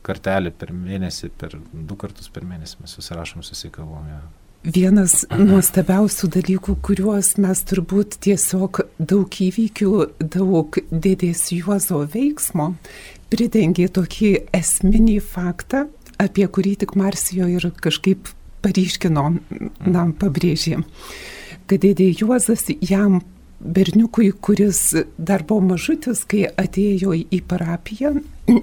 kartelį 0.06 0.54
per 0.58 0.74
mėnesį, 0.74 1.32
per 1.38 1.56
du 1.74 1.98
kartus 2.00 2.32
per 2.34 2.46
mėnesį 2.48 2.84
mes 2.84 2.94
susirašom, 2.98 3.44
susikalbom. 3.46 4.08
Ja. 4.10 4.22
Vienas 4.60 5.22
nuostabiausių 5.32 6.28
dalykų, 6.36 6.74
kuriuos 6.84 7.38
mes 7.40 7.62
turbūt 7.64 8.18
tiesiog 8.26 8.82
daug 9.00 9.32
įvykių, 9.32 9.92
daug 10.20 10.76
dėdės 10.92 11.46
Juozo 11.56 12.02
veiksmo 12.04 12.74
pridengė 13.32 13.88
tokį 13.96 14.34
esminį 14.60 15.22
faktą, 15.24 15.86
apie 16.20 16.44
kurį 16.52 16.76
tik 16.84 16.98
Marsijo 17.00 17.48
ir 17.48 17.70
kažkaip 17.80 18.28
paryškino, 18.60 19.26
na, 19.88 20.04
pabrėžė, 20.20 20.82
kad 21.64 21.80
dėdė 21.80 22.10
Juozas 22.20 22.68
jam 22.84 23.22
berniukui, 23.64 24.34
kuris 24.44 24.90
dar 25.16 25.48
buvo 25.48 25.72
mažutis, 25.72 26.26
kai 26.28 26.50
atėjo 26.52 27.16
į 27.16 27.40
parapiją, 27.48 28.18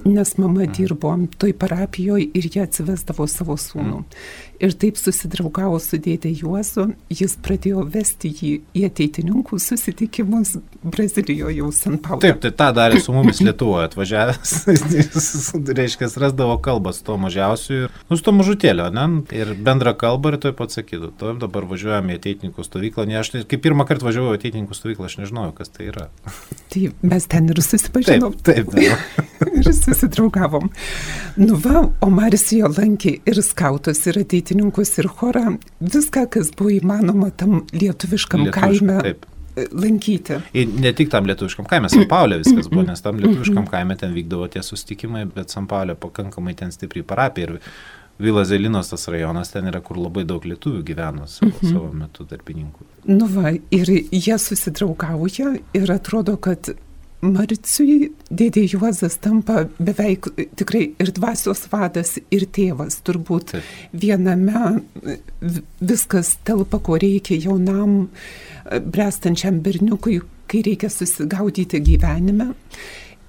nes 0.04 0.36
mama 0.38 0.66
dirbo 0.66 1.14
toj 1.38 1.52
parapijoje 1.58 2.28
ir 2.34 2.50
jie 2.54 2.62
atsivesdavo 2.64 3.26
savo 3.30 3.56
sūnų. 3.60 4.02
Ir 4.56 4.72
taip 4.72 4.96
susidraugavo 4.96 5.76
su 5.82 5.98
dėdė 6.00 6.30
Juozu, 6.32 6.86
jis 7.12 7.34
pradėjo 7.44 7.82
vesti 7.92 8.30
jį 8.32 8.52
į 8.76 8.84
ateitininkų 8.88 9.58
susitikimus 9.60 10.54
Brazilijoje 10.80 11.58
jau 11.58 11.68
San 11.76 11.98
Paulo. 12.00 12.22
Taip, 12.24 12.40
tai 12.40 12.52
tą 12.56 12.70
darė 12.76 13.02
su 13.04 13.12
mumis 13.12 13.42
Lietuvoje 13.44 13.90
atvažiavęs, 13.90 14.54
jis, 14.96 15.28
reiškia, 15.76 16.08
rasdavo 16.22 16.56
kalbą 16.64 16.94
su 16.96 17.04
to 17.04 17.18
mažiausiu 17.20 17.82
ir, 17.82 18.00
nu, 18.08 18.16
su 18.16 18.24
to 18.24 18.32
mažutėlio, 18.36 18.88
ne, 18.96 19.06
ir 19.36 19.52
bendrą 19.66 19.92
kalbą 19.98 20.32
ir 20.32 20.40
toj 20.46 20.56
pat 20.56 20.72
sakytų, 20.72 21.12
to 21.20 21.36
dabar 21.42 21.68
važiuojame 21.68 22.16
į 22.16 22.22
ateitininkų 22.22 22.64
stovyklą, 22.64 23.04
ne, 23.10 23.20
aš, 23.20 23.34
kai 23.50 23.60
pirmą 23.60 23.84
kartą 23.88 24.08
važiavau 24.08 24.32
į 24.32 24.40
ateitininkų 24.40 24.78
stovyklą, 24.78 25.10
aš 25.10 25.20
nežinojau, 25.20 25.52
kas 25.60 25.74
tai 25.74 25.90
yra. 25.92 26.08
Tai 26.72 26.88
mes 27.04 27.28
ten 27.28 27.52
ir 27.52 27.60
susipažinom. 27.60 28.40
Taip, 28.46 28.72
taip. 28.72 29.26
ir 29.60 29.72
susidraugavom. 29.78 30.68
Nu 31.36 31.60
va, 31.62 31.84
o 32.00 32.10
Maris 32.12 32.48
jo 32.56 32.70
lankė 32.72 33.18
ir 33.28 33.40
skautus, 33.44 34.02
ir 34.10 34.20
ateitininkus, 34.24 34.96
ir 35.02 35.10
chorą, 35.20 35.56
viską, 35.80 36.26
kas 36.36 36.52
buvo 36.56 36.74
įmanoma 36.80 37.32
tam 37.36 37.62
lietuviškam 37.72 38.46
Lietuviška, 38.46 38.60
kaime. 38.60 39.00
Taip 39.06 39.32
lankyti. 39.56 40.40
Ir 40.52 40.72
ne 40.80 40.92
tik 40.92 41.10
tam 41.12 41.28
lietuviškam 41.28 41.68
kaime, 41.68 41.88
San 41.88 42.04
Paulė 42.10 42.40
viskas 42.42 42.68
buvo, 42.68 42.84
nes 42.84 43.00
tam 43.00 43.20
lietuviškam 43.22 43.68
kaime 43.70 43.96
ten 43.96 44.12
vykdavo 44.16 44.48
tie 44.52 44.62
sustikimai, 44.64 45.24
bet 45.32 45.54
San 45.54 45.68
Paulė 45.70 45.96
pakankamai 46.00 46.52
ten 46.58 46.74
stipriai 46.74 47.06
parapė 47.08 47.46
ir 47.46 47.54
Vila 48.18 48.46
Zelinos 48.48 48.88
tas 48.88 49.08
rajonas 49.12 49.50
ten 49.52 49.66
yra, 49.68 49.82
kur 49.84 49.98
labai 50.00 50.24
daug 50.28 50.44
lietuvių 50.48 50.80
gyveno 50.88 51.26
savo, 51.28 51.52
-hmm. 51.52 51.72
savo 51.72 51.90
metu 51.92 52.24
darbininkų. 52.24 52.86
Nu 53.12 53.28
va, 53.28 53.52
ir 53.52 53.90
jie 53.92 54.38
susidraugauja 54.38 55.56
ir 55.76 55.92
atrodo, 55.92 56.36
kad 56.36 56.72
Marcijui 57.24 58.10
dėdė 58.28 58.66
Juozas 58.68 59.16
tampa 59.24 59.64
beveik 59.78 60.28
tikrai 60.58 60.90
ir 61.00 61.12
dvasios 61.16 61.64
vadas, 61.72 62.16
ir 62.30 62.46
tėvas. 62.52 63.00
Turbūt 63.06 63.54
Taip. 63.54 63.70
viename 63.92 64.82
viskas 65.80 66.36
telpa, 66.44 66.78
ko 66.78 66.98
reikia 67.00 67.38
jaunam, 67.40 68.10
brestančiam 68.66 69.62
berniukui, 69.64 70.20
kai 70.46 70.62
reikia 70.66 70.92
susigaudyti 70.92 71.80
gyvenime. 71.80 72.52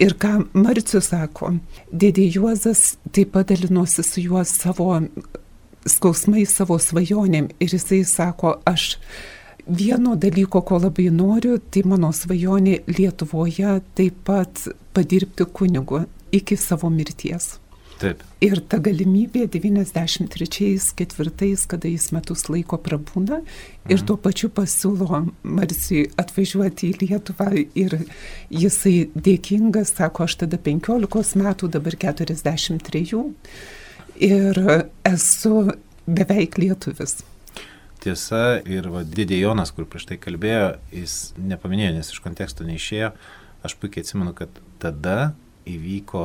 Ir 0.04 0.14
ką 0.14 0.44
Marcijus 0.54 1.10
sako, 1.10 1.56
dėdė 1.90 2.28
Juozas 2.36 2.98
taip 3.16 3.32
pat 3.34 3.50
dalinosi 3.50 4.04
su 4.06 4.22
juo 4.22 4.44
savo 4.46 4.92
skausmai 5.88 6.46
savo 6.46 6.78
svajonėm 6.82 7.50
ir 7.64 7.74
jisai 7.74 8.04
sako, 8.06 8.58
aš 8.68 8.98
vieno 9.68 10.16
dalyko, 10.16 10.62
ko 10.62 10.80
labai 10.82 11.10
noriu, 11.14 11.58
tai 11.60 11.84
mano 11.86 12.12
svajonė 12.16 12.80
Lietuvoje 12.90 13.82
taip 13.98 14.16
pat 14.28 14.68
padirbti 14.96 15.46
kunigu 15.46 16.06
iki 16.36 16.58
savo 16.58 16.90
mirties. 16.90 17.58
Taip. 17.98 18.22
Ir 18.46 18.60
ta 18.70 18.78
galimybė 18.84 19.48
93-4, 19.50 21.66
kada 21.72 21.88
jis 21.90 22.12
metus 22.14 22.46
laiko 22.52 22.78
prabūna 22.78 23.40
mhm. 23.42 23.48
ir 23.90 24.04
tuo 24.06 24.18
pačiu 24.22 24.50
pasiūlo 24.54 25.26
Marsijui 25.42 26.12
atvažiuoti 26.22 26.92
į 26.92 26.94
Lietuvą 27.02 27.50
ir 27.58 27.98
jisai 28.54 29.10
dėkingas, 29.16 29.96
sako, 29.98 30.24
aš 30.28 30.34
tada 30.44 30.58
15 30.62 31.42
metų, 31.42 31.66
dabar 31.74 31.94
43 32.06 33.18
ir 34.30 34.54
esu 35.08 35.56
beveik 36.06 36.62
lietuvis. 36.62 37.26
Tiesa, 38.08 38.62
ir 38.64 38.88
va, 38.88 39.02
Didė 39.04 39.42
Jonas, 39.42 39.74
kur 39.76 39.84
prieš 39.90 40.06
tai 40.08 40.16
kalbėjo, 40.22 40.78
jis 40.96 41.34
nepaminėjo, 41.36 41.98
nes 41.98 42.12
iš 42.14 42.22
konteksto 42.24 42.64
neišėjo, 42.64 43.10
aš 43.68 43.76
puikiai 43.82 44.06
atsimenu, 44.06 44.32
kad 44.38 44.62
tada 44.80 45.34
įvyko 45.68 46.22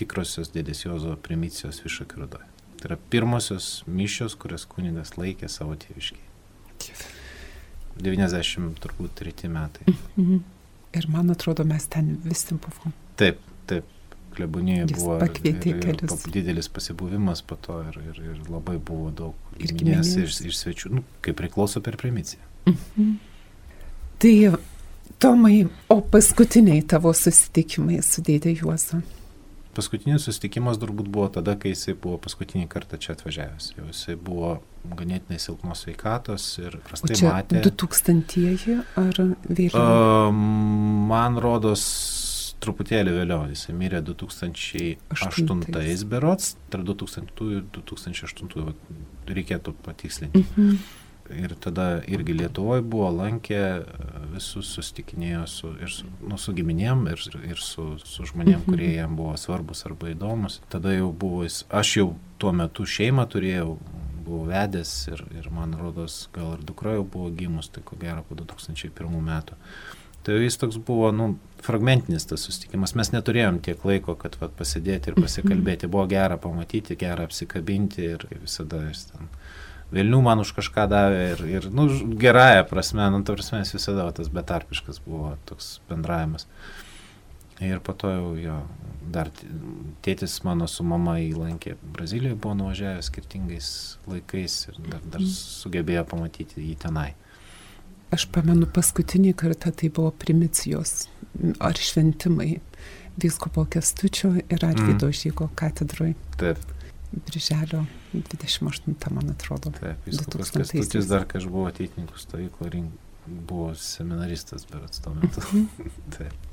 tikrosios 0.00 0.48
dėdės 0.54 0.86
Jozo 0.86 1.18
primicijos 1.20 1.82
Višakio 1.84 2.22
rudoje. 2.22 2.48
Tai 2.80 2.88
yra 2.88 2.96
pirmosios 3.12 3.82
mišios, 3.84 4.38
kurias 4.40 4.64
kunigas 4.70 5.12
laikė 5.18 5.52
savo 5.52 5.76
tėviškiai. 5.84 6.24
90 8.00 8.80
turbūt 8.80 9.12
treti 9.20 9.52
metai. 9.52 9.92
Mm 10.16 10.24
-hmm. 10.24 10.40
Ir 10.96 11.08
man 11.08 11.30
atrodo, 11.30 11.64
mes 11.64 11.86
ten 11.92 12.16
visi 12.24 12.54
buvom. 12.54 12.92
Taip, 13.16 13.38
taip. 13.66 13.84
Klebonijoje 14.36 14.88
buvo 14.96 15.18
pakvietė 15.22 15.74
ir, 15.74 15.86
ir, 15.92 16.02
ir 16.08 16.34
didelis 16.34 16.68
pasibuvimas 16.72 17.44
po 17.46 17.58
to 17.60 17.78
ir, 17.90 18.00
ir, 18.10 18.20
ir 18.32 18.42
labai 18.50 18.78
buvo 18.78 19.10
daug 19.22 19.56
giminės 19.60 20.16
iš, 20.24 20.42
iš 20.48 20.60
svečių, 20.64 20.92
nu, 20.98 21.06
kaip 21.24 21.38
priklauso 21.40 21.82
per 21.84 21.96
primiciją. 22.00 22.42
-hmm. 22.66 23.16
Tai, 24.22 24.34
Tomai, 25.22 25.66
o 25.88 26.00
paskutiniai 26.00 26.82
tavo 26.82 27.12
susitikimai 27.14 28.00
su 28.02 28.22
dėdė 28.26 28.56
Juozu? 28.58 28.98
Paskutinis 29.72 30.26
susitikimas 30.26 30.80
turbūt 30.82 31.06
buvo 31.08 31.28
tada, 31.32 31.54
kai 31.56 31.70
jisai 31.72 31.94
buvo 31.94 32.18
paskutinį 32.20 32.66
kartą 32.72 32.98
čia 33.00 33.14
atvažiavęs. 33.14 33.68
Jau 33.76 33.86
jisai 33.86 34.16
buvo 34.20 34.56
ganėtinai 34.98 35.38
silpnos 35.40 35.86
veikatos 35.86 36.46
ir 36.60 36.74
prastai 36.88 37.16
matė. 37.22 37.62
2000-ieji 37.64 38.76
ar 39.00 39.20
vėliau? 39.46 39.78
Uh, 39.78 40.34
man 41.08 41.38
rodos 41.40 41.86
truputėlį 42.62 43.14
vėliau. 43.18 43.44
Jisai 43.50 43.74
mirė 43.76 44.02
2008 44.06 46.08
berots, 46.10 46.54
tarp 46.72 46.88
2000 46.88 47.52
ir 47.58 47.62
2008 47.76 48.74
reikėtų 49.32 49.76
patikslinti. 49.86 50.44
Mhm 50.56 50.82
ir 51.30 51.54
tada 51.60 52.02
irgi 52.08 52.34
Lietuvoje 52.36 52.82
buvo, 52.84 53.08
lankė, 53.14 53.60
visus 54.32 54.72
susitikinėjo 54.76 55.44
su, 55.50 55.72
ir 55.82 55.92
su, 55.92 56.08
nu, 56.28 56.38
su 56.40 56.54
giminėm, 56.56 57.06
ir, 57.12 57.22
ir 57.48 57.62
su, 57.62 57.86
su 58.04 58.26
žmonėm, 58.28 58.60
mhm. 58.60 58.68
kurie 58.68 58.92
jam 58.96 59.16
buvo 59.18 59.36
svarbus 59.40 59.84
arba 59.88 60.12
įdomus. 60.12 60.60
Tada 60.72 60.94
jau 60.94 61.10
buvo, 61.12 61.46
aš 61.46 61.96
jau 61.98 62.08
tuo 62.42 62.52
metu 62.56 62.86
šeimą 62.88 63.26
turėjau, 63.32 63.76
buvau 64.22 64.44
vedęs 64.50 64.92
ir, 65.12 65.24
ir 65.38 65.48
man 65.54 65.74
rodos, 65.78 66.26
gal 66.34 66.56
ir 66.56 66.66
dukra 66.66 66.96
jau 66.98 67.06
buvo 67.06 67.32
gimus, 67.36 67.70
tai 67.72 67.84
ko 67.86 67.98
gero 68.00 68.24
po 68.28 68.38
2001 68.38 69.18
metų. 69.30 69.58
Tai 70.22 70.36
jis 70.38 70.60
toks 70.60 70.78
buvo, 70.78 71.10
nu, 71.14 71.32
fragmentinis 71.62 72.26
tas 72.28 72.44
susitikimas. 72.46 72.96
Mes 72.98 73.12
neturėjom 73.14 73.60
tiek 73.64 73.84
laiko, 73.86 74.16
kad 74.18 74.36
vat, 74.40 74.54
pasidėti 74.58 75.12
ir 75.12 75.18
pasikalbėti. 75.18 75.90
Buvo 75.90 76.08
gera 76.10 76.38
pamatyti, 76.40 76.98
gera 76.98 77.26
apsikabinti 77.28 78.08
ir 78.14 78.26
visada 78.42 78.82
jis 78.88 79.10
ten 79.12 79.30
Vilnių 79.92 80.22
man 80.24 80.40
už 80.40 80.54
kažką 80.56 80.86
davė 80.88 81.24
ir, 81.34 81.42
ir 81.58 81.66
nu, 81.68 81.84
gerąją 82.16 82.64
prasme, 82.70 83.04
nu, 83.12 83.20
ta 83.28 83.34
prasme, 83.36 83.60
jis 83.60 83.74
visada 83.76 84.06
tas 84.16 84.30
betarpiškas 84.32 85.02
buvo 85.04 85.34
toks 85.48 85.82
bendravimas. 85.90 86.46
Ir 87.62 87.78
po 87.84 87.92
to 87.94 88.08
jau 88.10 88.30
jo, 88.40 88.56
dar 89.12 89.28
tėtis 90.02 90.38
mano 90.46 90.66
su 90.66 90.82
mama 90.88 91.18
įlankė 91.20 91.76
Brazilijoje, 91.94 92.38
buvo 92.40 92.56
nuvažiavęs 92.62 93.10
skirtingais 93.12 93.68
laikais 94.08 94.56
ir 94.72 94.80
dar, 94.80 95.04
dar 95.04 95.20
mhm. 95.20 95.28
sugebėjo 95.60 96.06
pamatyti 96.08 96.64
jį 96.64 96.78
tenai. 96.86 97.10
Aš 98.12 98.26
pamenu 98.32 98.66
paskutinį 98.68 99.36
kartą 99.36 99.70
tai 99.76 99.92
buvo 99.92 100.10
primicijos 100.24 101.04
ar 101.60 101.78
šventimai 101.78 102.58
viskopo 103.16 103.64
kestučio 103.64 104.34
ir 104.48 104.64
Arvido 104.64 105.06
mm. 105.06 105.12
žygo 105.12 105.48
katedroje. 105.54 106.14
Taip. 106.36 106.58
Birželio 107.12 107.84
28, 108.12 109.10
man 109.10 109.30
atrodo. 109.30 109.72
Taip, 109.80 110.06
viskas 110.06 110.50
Kestutis 110.50 111.08
dar, 111.10 111.26
kai 111.28 111.42
aš 111.42 111.48
buvau 111.52 111.68
ateitininkų 111.68 112.20
stovyklo, 112.20 112.70
buvo 113.26 113.72
seminaristas 113.76 114.64
per. 114.68 114.86
Mhm. 115.12 115.66
Taip. 116.16 116.48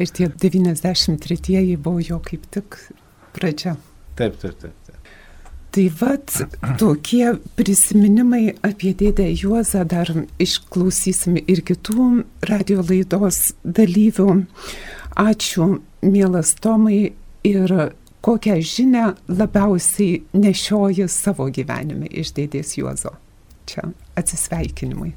Ir 0.00 0.10
tie 0.16 0.28
93-ieji 0.32 1.76
buvo 1.76 2.00
jo 2.02 2.18
kaip 2.24 2.46
tik 2.50 2.78
pradžia. 3.36 3.76
Taip, 4.18 4.38
taip, 4.40 4.58
taip. 4.62 4.74
taip. 4.86 5.10
Tai 5.70 5.86
vad, 6.00 6.32
tokie 6.78 7.36
prisiminimai 7.54 8.56
apie 8.66 8.90
dėdę 8.98 9.28
Juozą 9.30 9.84
dar 9.86 10.08
išklausysim 10.42 11.36
ir 11.38 11.62
kitų 11.62 12.06
radio 12.50 12.82
laidos 12.82 13.52
dalyvių. 13.62 14.26
Ačiū, 15.20 15.68
mielas 16.02 16.56
Tomai, 16.58 17.12
ir 17.44 17.94
kokią 18.20 18.58
žinę 18.60 19.14
labiausiai 19.28 20.22
nešioji 20.32 21.08
savo 21.08 21.48
gyvenime 21.54 22.10
iš 22.10 22.34
dėdės 22.36 22.76
Juozo? 22.78 23.14
Čia 23.70 23.92
atsisveikinimui. 24.18 25.14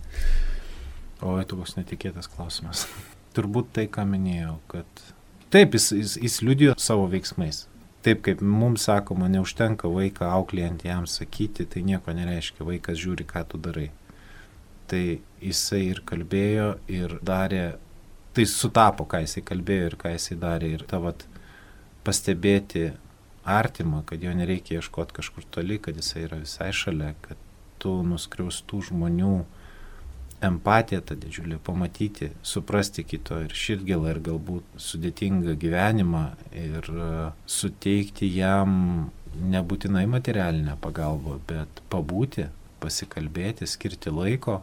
O, 1.23 1.35
tai 1.41 1.57
bus 1.57 1.75
netikėtas 1.79 2.29
klausimas. 2.29 2.85
Turbūt 3.33 3.73
tai, 3.73 3.87
ką 3.89 4.05
minėjau, 4.05 4.57
kad 4.69 5.05
taip, 5.53 5.73
jis, 5.73 5.91
jis, 5.97 6.17
jis 6.21 6.41
liudijo 6.45 6.77
savo 6.77 7.07
veiksmais. 7.09 7.65
Taip 8.03 8.19
kaip 8.25 8.41
mums 8.43 8.83
sakoma, 8.89 9.29
neužtenka 9.31 9.87
vaiką 9.87 10.27
auklėjant 10.27 10.83
jam 10.83 11.05
sakyti, 11.07 11.63
tai 11.63 11.85
nieko 11.87 12.11
nereiškia, 12.11 12.65
vaikas 12.67 12.99
žiūri, 12.99 13.23
ką 13.27 13.45
tu 13.47 13.59
darai. 13.63 13.89
Tai 14.91 15.03
jisai 15.39 15.85
ir 15.87 16.01
kalbėjo, 16.07 16.73
ir 16.91 17.15
darė, 17.23 17.63
tai 18.35 18.43
sutapo, 18.49 19.07
ką 19.07 19.23
jisai 19.23 19.45
kalbėjo 19.47 19.93
ir 19.93 19.95
ką 20.01 20.11
jisai 20.17 20.35
darė. 20.41 20.73
Ir 20.75 20.83
ta 20.89 20.99
vat 20.99 21.23
pastebėti 22.03 22.89
artimą, 23.47 24.03
kad 24.07 24.23
jo 24.23 24.35
nereikia 24.35 24.81
ieškoti 24.81 25.15
kažkur 25.21 25.47
toli, 25.51 25.79
kad 25.79 25.95
jisai 25.95 26.25
yra 26.27 26.41
visai 26.43 26.71
šalia, 26.75 27.13
kad 27.23 27.39
tu 27.79 27.95
nuskriaustų 28.07 28.81
žmonių 28.89 29.35
empatiją 30.47 31.01
tą 31.07 31.17
didžiulį, 31.19 31.57
pamatyti, 31.65 32.29
suprasti 32.45 33.03
kito 33.07 33.39
ir 33.43 33.53
širdgėlą 33.57 34.13
ir 34.13 34.19
galbūt 34.27 34.77
sudėtingą 34.85 35.55
gyvenimą 35.59 36.23
ir 36.57 36.89
e, 36.89 37.09
suteikti 37.49 38.29
jam 38.33 39.09
nebūtinai 39.53 40.05
materialinę 40.09 40.75
pagalbą, 40.81 41.39
bet 41.49 41.81
pabūti, 41.93 42.47
pasikalbėti, 42.83 43.67
skirti 43.69 44.13
laiko. 44.13 44.61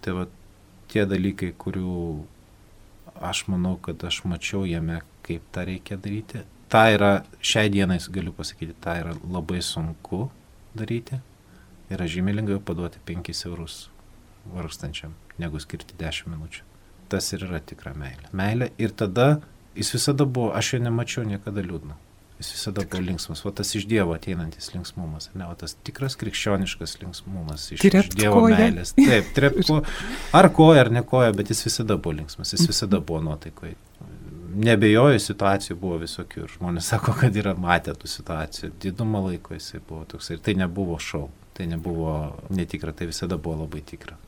Tai 0.00 0.16
va 0.18 0.26
tie 0.92 1.06
dalykai, 1.08 1.52
kurių 1.58 1.94
aš 3.30 3.44
manau, 3.52 3.76
kad 3.82 4.02
aš 4.06 4.22
mačiau 4.30 4.64
jame, 4.68 5.00
kaip 5.26 5.46
tą 5.54 5.66
reikia 5.68 5.98
daryti. 6.00 6.44
Ta 6.70 6.86
yra, 6.94 7.12
šiai 7.42 7.70
dienai 7.72 7.98
galiu 8.14 8.32
pasakyti, 8.36 8.76
tą 8.84 8.98
yra 9.02 9.16
labai 9.24 9.62
sunku 9.64 10.28
daryti. 10.76 11.18
Yra 11.90 12.06
žymiai 12.06 12.38
lengviau 12.38 12.62
paduoti 12.62 13.02
5 13.06 13.48
eurus 13.50 13.88
vargstančiam, 14.54 15.14
negu 15.38 15.60
skirti 15.60 15.96
10 16.00 16.30
minučių. 16.32 16.66
Tas 17.10 17.32
ir 17.34 17.42
yra 17.46 17.58
tikra 17.64 17.92
meilė. 17.98 18.30
Meilė 18.36 18.70
ir 18.78 18.94
tada 18.94 19.40
jis 19.74 19.92
visada 19.96 20.24
buvo, 20.24 20.52
aš 20.54 20.74
jo 20.74 20.84
nemačiau 20.84 21.26
niekada 21.26 21.64
liūdno. 21.66 21.98
Jis 22.40 22.54
visada 22.54 22.86
buvo 22.86 23.02
linksmas, 23.04 23.42
o 23.44 23.50
tas 23.52 23.74
iš 23.76 23.84
Dievo 23.90 24.14
ateinantis 24.16 24.70
linksmumas, 24.72 25.28
ne, 25.34 25.44
o 25.44 25.56
tas 25.60 25.74
tikras 25.84 26.16
krikščioniškas 26.20 26.96
linksmumas 27.02 27.66
iš, 27.74 27.84
iš 27.84 28.14
Dievo 28.14 28.46
koja. 28.46 28.56
meilės. 28.62 28.94
Taip, 28.96 29.34
trepko, 29.36 29.82
ar 30.38 30.48
koja, 30.56 30.86
ar 30.86 30.92
ne 30.94 31.04
koja, 31.04 31.34
bet 31.36 31.52
jis 31.52 31.66
visada 31.68 31.98
buvo 32.00 32.16
linksmas, 32.22 32.54
jis 32.56 32.64
visada 32.70 33.02
buvo 33.04 33.20
nuotaikoje 33.28 33.76
nebejoju, 34.50 35.20
situacijų 35.22 35.76
buvo 35.80 35.98
visokių 36.02 36.44
ir 36.44 36.54
žmonės 36.56 36.90
sako, 36.92 37.14
kad 37.18 37.36
yra 37.36 37.54
matę 37.58 37.94
tų 37.96 38.10
situacijų. 38.10 38.72
Didumą 38.82 39.22
laiko 39.28 39.54
jisai 39.54 39.80
buvo 39.86 40.04
toks 40.08 40.32
ir 40.34 40.42
tai 40.44 40.56
nebuvo 40.58 40.98
šau, 41.02 41.28
tai 41.56 41.68
nebuvo 41.70 42.16
netikra, 42.50 42.94
tai 42.96 43.10
visada 43.10 43.38
buvo 43.38 43.64
labai 43.64 43.82
tikra. 43.86 44.18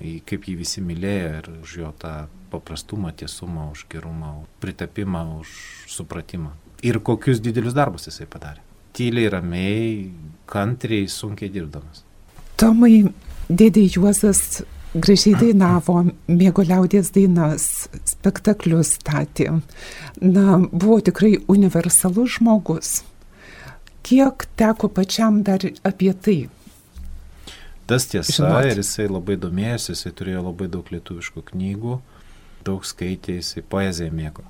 Kaip 0.00 0.48
jį 0.48 0.56
visi 0.62 0.82
mylėjo 0.84 1.30
ir 1.38 1.48
už 1.60 1.76
jo 1.82 1.92
tą 2.00 2.14
paprastumą, 2.50 3.12
tiesumą, 3.12 3.70
už 3.74 3.86
gerumą, 3.92 4.32
pritapimą, 4.62 5.24
už 5.42 5.54
supratimą. 5.92 6.54
Ir 6.82 7.00
kokius 7.04 7.42
didelius 7.44 7.76
darbus 7.76 8.08
jisai 8.08 8.26
padarė. 8.30 8.64
Tyliai, 8.96 9.28
ramiai, 9.30 10.10
kantriai, 10.50 11.06
sunkiai 11.08 11.52
dirbdamas. 11.52 12.02
Tomai, 12.58 13.04
dėdė 13.48 13.84
Juozas 13.92 14.62
gražiai 14.94 15.36
dainavo, 15.38 16.00
mėgo 16.26 16.64
liaudės 16.66 17.12
dainas, 17.14 17.68
spektaklius 18.08 18.96
statė. 18.98 19.60
Na, 20.20 20.58
buvo 20.72 20.98
tikrai 21.04 21.36
universalus 21.48 22.38
žmogus. 22.38 23.00
kiek 24.02 24.46
teko 24.56 24.88
pačiam 24.88 25.42
dar 25.46 25.60
apie 25.84 26.12
tai? 26.12 26.38
Tas 27.90 28.06
tiesa 28.10 28.36
Žinot. 28.36 28.70
ir 28.70 28.80
jisai 28.84 29.08
labai 29.10 29.36
domėjosi, 29.40 29.92
jisai 29.96 30.14
turėjo 30.20 30.46
labai 30.46 30.70
daug 30.70 30.88
lietuviškų 30.94 31.44
knygų, 31.50 31.98
daug 32.66 32.86
skaitė, 32.86 33.40
jisai 33.40 33.64
poeziją 33.66 34.14
mėgo. 34.14 34.46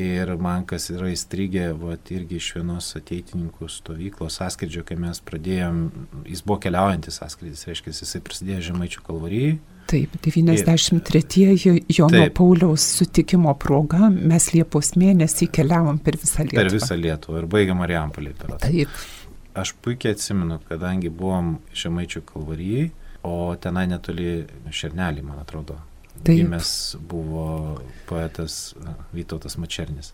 Ir 0.00 0.32
man 0.42 0.64
kas 0.66 0.88
yra 0.90 1.06
įstrigę, 1.14 1.68
vat, 1.78 2.08
irgi 2.10 2.40
iš 2.40 2.48
vienos 2.56 2.88
ateitininkų 2.98 3.68
stovyklos 3.70 4.40
sąskrydžio, 4.40 4.82
kai 4.88 4.96
mes 4.98 5.20
pradėjom, 5.22 5.84
jis 6.26 6.42
buvo 6.42 6.58
keliaujantis 6.64 7.20
sąskrydis, 7.20 7.62
reiškia, 7.68 7.94
jisai 7.94 8.22
prasidėjo 8.26 8.64
Žemaičių 8.72 9.04
kalvarijai. 9.06 9.54
Taip, 9.86 10.16
93-ieji 10.24 11.84
Jono 11.92 12.24
Taip. 12.24 12.34
Pauliaus 12.40 12.88
sutikimo 12.98 13.52
proga 13.60 14.08
mes 14.10 14.48
Liepos 14.54 14.94
mėnesį 14.98 15.50
keliavom 15.54 16.00
per 16.02 16.18
visą 16.18 16.42
Lietuvą. 16.42 16.62
Per 16.64 16.72
visą 16.74 16.98
Lietuvą 16.98 17.44
ir 17.44 17.48
baigė 17.54 17.76
Marijampolį 17.78 18.34
per 18.40 18.56
Taip, 18.64 18.98
Aš 19.54 19.72
puikiai 19.84 20.16
atsimenu, 20.16 20.58
kadangi 20.68 21.12
buvom 21.14 21.58
Žemaičių 21.78 22.24
kalvarijai, 22.26 22.88
o 23.24 23.54
tenai 23.60 23.86
netoli 23.86 24.44
Šernelį, 24.74 25.22
man 25.22 25.38
atrodo. 25.42 25.78
Taip. 26.22 26.40
Gimęs 26.40 26.96
buvo 27.10 27.46
poetas 28.08 28.74
Vytautas 29.14 29.56
Mačernis. 29.58 30.12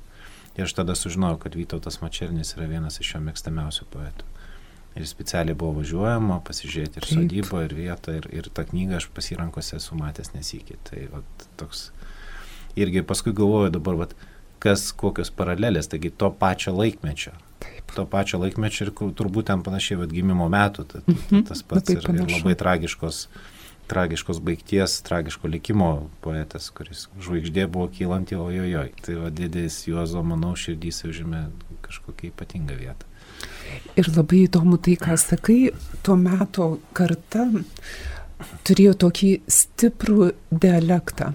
Ir 0.56 0.66
aš 0.66 0.74
tada 0.76 0.96
sužinojau, 0.98 1.38
kad 1.40 1.56
Vytautas 1.56 2.00
Mačernis 2.02 2.52
yra 2.56 2.68
vienas 2.68 3.00
iš 3.00 3.14
jo 3.14 3.22
mėgstamiausių 3.24 3.88
poetų. 3.92 4.28
Ir 4.98 5.06
specialiai 5.06 5.56
buvo 5.56 5.78
važiuojama 5.78 6.40
pasižiūrėti 6.46 6.98
ir 6.98 7.06
Taip. 7.06 7.12
sodybą, 7.14 7.62
ir 7.64 7.74
vietą, 7.78 8.16
ir, 8.18 8.26
ir 8.34 8.48
tą 8.52 8.64
knygą 8.66 8.98
aš 8.98 9.06
pasirankose 9.14 9.76
esu 9.78 9.96
matęs 9.96 10.32
nesikį. 10.34 10.80
Tai 10.88 11.04
vat, 11.12 11.44
toks. 11.60 11.84
Irgi 12.80 13.04
paskui 13.06 13.32
galvoju 13.36 13.70
dabar, 13.76 14.00
vat, 14.02 14.16
kas, 14.62 14.90
kokios 14.92 15.30
paralelės, 15.32 15.88
taigi 15.92 16.10
to 16.10 16.32
pačio 16.42 16.74
laikmečio. 16.74 17.36
To 17.96 18.04
pačio 18.06 18.38
laikmečio 18.38 18.86
ir 18.86 18.92
turbūt 19.18 19.48
ten 19.50 19.62
panašiai 19.66 19.98
vat, 20.02 20.12
gimimo 20.14 20.46
metų, 20.52 20.84
ta, 20.86 21.00
ta, 21.02 21.12
Mhm, 21.12 21.46
tas 21.48 21.62
pats 21.66 21.90
ir, 21.90 22.04
ir 22.06 22.28
labai 22.30 22.54
tragiškos, 22.54 23.24
tragiškos 23.90 24.38
baigties, 24.46 25.00
tragiško 25.02 25.50
likimo 25.50 25.88
poetas, 26.22 26.70
kuris 26.70 27.08
žvaigždė 27.18 27.66
buvo 27.66 27.88
kylanti, 27.90 28.38
ojojoj. 28.38 28.92
Tai 29.02 29.16
va 29.24 29.30
didės 29.34 29.80
Juozo, 29.88 30.22
manau, 30.22 30.52
širdys 30.54 31.02
užėmė 31.10 31.48
kažkokią 31.86 32.30
ypatingą 32.30 32.78
vietą. 32.78 33.08
Ir 33.98 34.06
labai 34.14 34.44
įdomu 34.46 34.78
tai, 34.78 34.94
ką 35.00 35.16
sakai, 35.18 35.72
tuo 36.06 36.14
metu 36.20 36.70
karta 36.94 37.48
turėjo 38.66 38.94
tokį 39.04 39.30
stiprų 39.50 40.30
dialektą. 40.50 41.32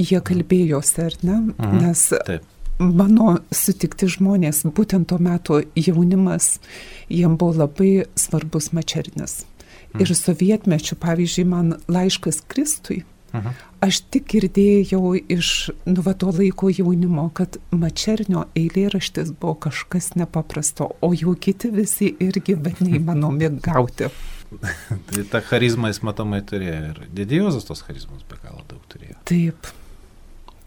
Jie 0.00 0.20
kalbėjosi, 0.20 0.98
ar 1.06 1.14
ne? 1.24 1.38
Mhm, 1.56 1.78
Nes 1.84 2.02
taip. 2.26 2.44
Mano 2.78 3.38
sutikti 3.54 4.08
žmonės, 4.10 4.64
būtent 4.76 5.08
tuo 5.10 5.18
metu 5.22 5.60
jaunimas, 5.76 6.58
jiem 7.08 7.36
buvo 7.40 7.64
labai 7.64 8.06
svarbus 8.18 8.72
mačernis. 8.76 9.44
Mhm. 9.94 10.02
Ir 10.02 10.14
sovietmečių, 10.14 10.96
pavyzdžiui, 11.00 11.46
man 11.46 11.76
laiškas 11.88 12.42
Kristui, 12.48 13.04
Mhm. 13.36 13.52
aš 13.80 14.00
tik 14.10 14.28
girdėjau 14.32 15.16
iš 15.28 15.70
nu, 15.86 16.02
va, 16.02 16.14
to 16.14 16.30
laiko 16.32 16.70
jaunimo, 16.72 17.28
kad 17.34 17.58
mačernio 17.70 18.46
eilėraštis 18.56 19.32
buvo 19.40 19.56
kažkas 19.66 20.14
nepaprasto, 20.16 20.92
o 21.00 21.12
jau 21.12 21.34
kiti 21.34 21.70
visi 21.74 22.12
irgi, 22.20 22.56
bet 22.56 22.80
neįmanomi 22.80 23.50
gauti. 23.60 24.08
Tai 25.10 25.24
tą 25.32 25.42
charizmą 25.42 25.90
jis 25.90 26.00
matomai 26.06 26.40
turėjo 26.46 26.78
ir 26.92 27.02
didėjozas 27.18 27.66
tos 27.66 27.82
charizmos 27.82 28.22
be 28.30 28.38
galo 28.44 28.62
daug 28.70 28.80
turėjo. 28.92 29.18
Taip, 29.28 29.68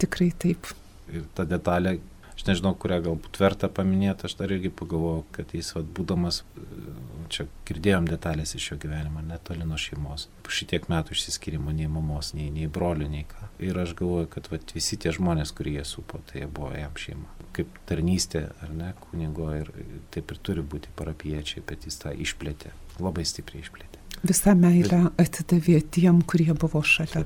tikrai 0.04 0.34
taip. 0.38 0.74
Ir 1.14 1.26
ta 1.36 1.46
detalė, 1.50 1.98
aš 2.36 2.46
nežinau, 2.48 2.72
kurią 2.80 3.02
galbūt 3.10 3.40
verta 3.42 3.70
paminėti, 3.72 4.28
aš 4.30 4.38
dar 4.40 4.52
irgi 4.56 4.72
pagalvojau, 4.72 5.26
kad 5.36 5.52
jis, 5.56 5.74
vat, 5.76 5.88
būdamas, 5.98 6.42
e, 6.56 6.94
čia 7.34 7.46
girdėjom 7.68 8.08
detalės 8.10 8.56
iš 8.56 8.72
jo 8.72 8.78
gyvenimo, 8.82 9.24
netoli 9.26 9.68
nuo 9.68 9.78
šeimos. 9.82 10.28
Šitiek 10.50 10.88
metų 10.92 11.16
išsiskirimo, 11.18 11.74
nei 11.76 11.90
mamos, 11.92 12.32
nei, 12.38 12.48
nei 12.54 12.70
brolių, 12.72 13.10
nei 13.12 13.26
ką. 13.30 13.50
Ir 13.66 13.82
aš 13.84 13.96
galvoju, 14.00 14.32
kad 14.36 14.50
vat, 14.54 14.74
visi 14.76 14.98
tie 15.02 15.14
žmonės, 15.16 15.54
kurie 15.58 15.76
jie 15.78 15.86
supo, 15.88 16.22
tai 16.32 16.44
jie 16.44 16.50
buvo 16.50 16.72
jam 16.78 16.96
šeima. 16.96 17.38
Kaip 17.58 17.80
tarnystė, 17.90 18.46
ar 18.64 18.74
ne, 18.74 18.94
kunigo, 19.04 19.50
ir 19.58 19.74
taip 20.16 20.32
ir 20.32 20.44
turi 20.46 20.64
būti 20.64 20.94
parapiečiai, 20.96 21.66
bet 21.68 21.90
jis 21.90 22.00
tą 22.02 22.14
išplėtė, 22.16 22.72
labai 23.04 23.26
stipriai 23.28 23.66
išplėtė. 23.66 24.06
Visą 24.20 24.56
meilę 24.58 25.10
atidavė 25.22 25.80
tiem, 25.96 26.24
kurie 26.28 26.52
buvo 26.54 26.82
šalia. 26.84 27.24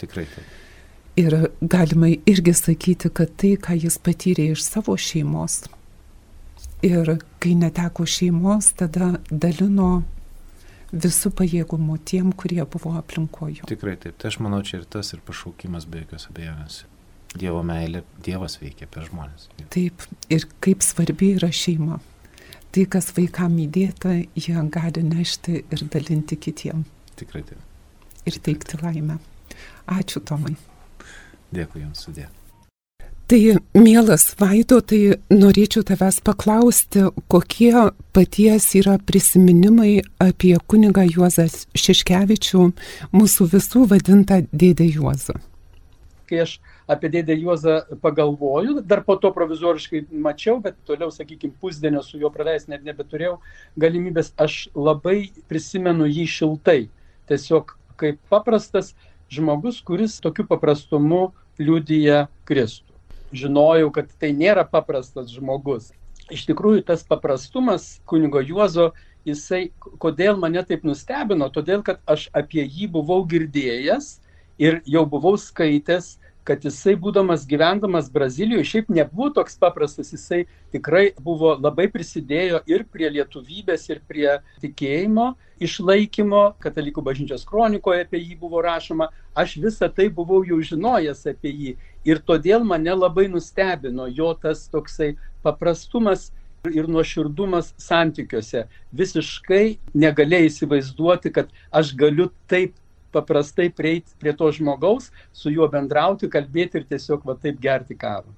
Tikrai 0.00 0.24
taip. 0.30 0.59
Ir 1.18 1.34
galima 1.60 2.12
irgi 2.30 2.54
sakyti, 2.54 3.10
kad 3.10 3.32
tai, 3.40 3.56
ką 3.58 3.74
jis 3.82 3.98
patyrė 3.98 4.52
iš 4.54 4.62
savo 4.64 4.94
šeimos. 4.96 5.64
Ir 6.86 7.18
kai 7.42 7.56
neteko 7.58 8.06
šeimos, 8.08 8.70
tada 8.78 9.16
dalino 9.28 10.02
visų 10.92 11.32
pajėgumų 11.38 11.98
tiem, 12.08 12.30
kurie 12.32 12.62
buvo 12.64 12.94
aplinkojo. 12.98 13.66
Tikrai 13.70 13.96
taip. 14.00 14.16
Tai 14.18 14.30
aš 14.30 14.40
manau, 14.42 14.62
čia 14.66 14.80
ir 14.80 14.86
tas 14.90 15.12
ir 15.14 15.20
pašaukimas 15.26 15.86
be 15.90 16.04
jokios 16.04 16.28
abejonės. 16.30 16.84
Dievo 17.38 17.60
meilė, 17.62 18.02
Dievas 18.26 18.56
veikia 18.58 18.88
per 18.90 19.06
žmonės. 19.06 19.46
Taip, 19.70 20.02
ir 20.32 20.46
kaip 20.64 20.82
svarbi 20.82 21.34
yra 21.36 21.50
šeima. 21.54 22.00
Tai, 22.70 22.86
kas 22.90 23.10
vaikam 23.14 23.56
įdėta, 23.58 24.16
jie 24.38 24.64
gali 24.70 25.02
nešti 25.06 25.62
ir 25.62 25.84
dalinti 25.90 26.38
kitiem. 26.38 26.84
Tikrai 27.18 27.44
taip. 27.46 27.62
Ir 28.26 28.36
teikti 28.42 28.78
laimę. 28.82 29.18
Ačiū, 29.90 30.22
Tomai. 30.26 30.56
Dėkui 31.54 31.82
Jums 31.82 32.06
sudė. 32.06 32.28
Tai, 33.30 33.38
mielas 33.78 34.24
Vaido, 34.40 34.80
tai 34.82 35.20
norėčiau 35.30 35.84
tavęs 35.86 36.16
paklausti, 36.26 37.04
kokie 37.30 37.70
paties 38.10 38.66
yra 38.80 38.96
prisiminimai 39.06 40.00
apie 40.18 40.56
kunigą 40.66 41.04
Juozą 41.06 41.46
Šiškevičių, 41.78 42.64
mūsų 43.14 43.46
visų 43.52 43.84
vadintą 43.92 44.40
dėdę 44.50 44.88
Juozą. 44.90 45.38
kai 46.30 46.42
aš 46.44 46.56
apie 46.90 47.10
dėdę 47.10 47.34
Juozą 47.38 47.76
pagalvoju, 48.02 48.80
dar 48.86 49.02
po 49.06 49.16
to 49.18 49.32
provizoriškai 49.34 50.04
mačiau, 50.10 50.60
bet 50.62 50.78
toliau, 50.86 51.10
sakykime, 51.10 51.54
pusdienio 51.62 52.02
su 52.06 52.18
juo 52.18 52.30
praleisti 52.34 52.70
net 52.74 52.86
nebeturėjau 52.86 53.38
galimybės, 53.82 54.32
aš 54.38 54.68
labai 54.74 55.32
prisimenu 55.50 56.06
jį 56.10 56.26
šiltai. 56.30 56.80
Tiesiog 57.30 57.74
kaip 58.00 58.18
paprastas 58.32 58.94
žmogus, 59.30 59.80
kuris 59.80 60.18
tokiu 60.22 60.44
paprastumu 60.48 61.30
liudyja 61.60 62.26
Kristų. 62.48 62.90
Žinojau, 63.30 63.90
kad 63.94 64.10
tai 64.18 64.32
nėra 64.34 64.64
paprastas 64.66 65.30
žmogus. 65.30 65.92
Iš 66.30 66.46
tikrųjų, 66.50 66.82
tas 66.86 67.04
paprastumas 67.06 68.00
kunigo 68.10 68.42
Juozo, 68.42 68.90
jisai, 69.26 69.70
kodėl 70.02 70.38
mane 70.40 70.62
taip 70.66 70.84
nustebino, 70.86 71.50
todėl 71.52 71.84
kad 71.86 72.00
aš 72.10 72.28
apie 72.36 72.64
jį 72.64 72.90
buvau 72.94 73.22
girdėjęs 73.28 74.16
ir 74.62 74.80
jau 74.86 75.04
buvau 75.08 75.36
skaitęs, 75.38 76.18
kad 76.50 76.64
jisai 76.66 76.96
būdamas 76.98 77.44
gyvendamas 77.46 78.08
Brazilijoje, 78.10 78.66
šiaip 78.66 78.88
nebuvo 78.90 79.28
toks 79.36 79.54
paprastas, 79.60 80.08
jisai 80.10 80.40
tikrai 80.74 81.12
buvo 81.22 81.52
labai 81.54 81.86
prisidėjo 81.92 82.58
ir 82.66 82.82
prie 82.90 83.06
lietuvybės, 83.14 83.84
ir 83.92 84.00
prie 84.10 84.32
tikėjimo 84.64 85.28
išlaikymo, 85.62 86.42
katalikų 86.64 87.04
bažnyčios 87.06 87.46
kronikoje 87.46 88.02
apie 88.02 88.18
jį 88.24 88.40
buvo 88.40 88.64
rašoma, 88.66 89.10
aš 89.38 89.54
visą 89.62 89.90
tai 89.94 90.08
buvau 90.10 90.40
jau 90.48 90.58
žinojęs 90.72 91.22
apie 91.30 91.54
jį. 91.54 91.76
Ir 92.08 92.22
todėl 92.26 92.66
mane 92.66 92.96
labai 92.96 93.28
nustebino 93.30 94.08
jo 94.10 94.32
tas 94.42 94.66
toksai 94.72 95.12
paprastumas 95.46 96.32
ir 96.66 96.90
nuoširdumas 96.90 97.74
santykiuose. 97.80 98.66
Visiškai 98.90 99.78
negalėjai 99.94 100.50
įsivaizduoti, 100.50 101.32
kad 101.38 101.54
aš 101.70 101.94
galiu 101.94 102.32
taip 102.50 102.74
paprastai 103.12 103.68
prieiti 103.74 104.14
prie 104.20 104.34
to 104.36 104.50
žmogaus, 104.54 105.10
su 105.32 105.52
juo 105.52 105.68
bendrauti, 105.70 106.30
kalbėti 106.30 106.80
ir 106.80 106.88
tiesiog 106.90 107.26
va 107.26 107.36
taip 107.40 107.60
gerti 107.62 107.96
kavą. 107.98 108.30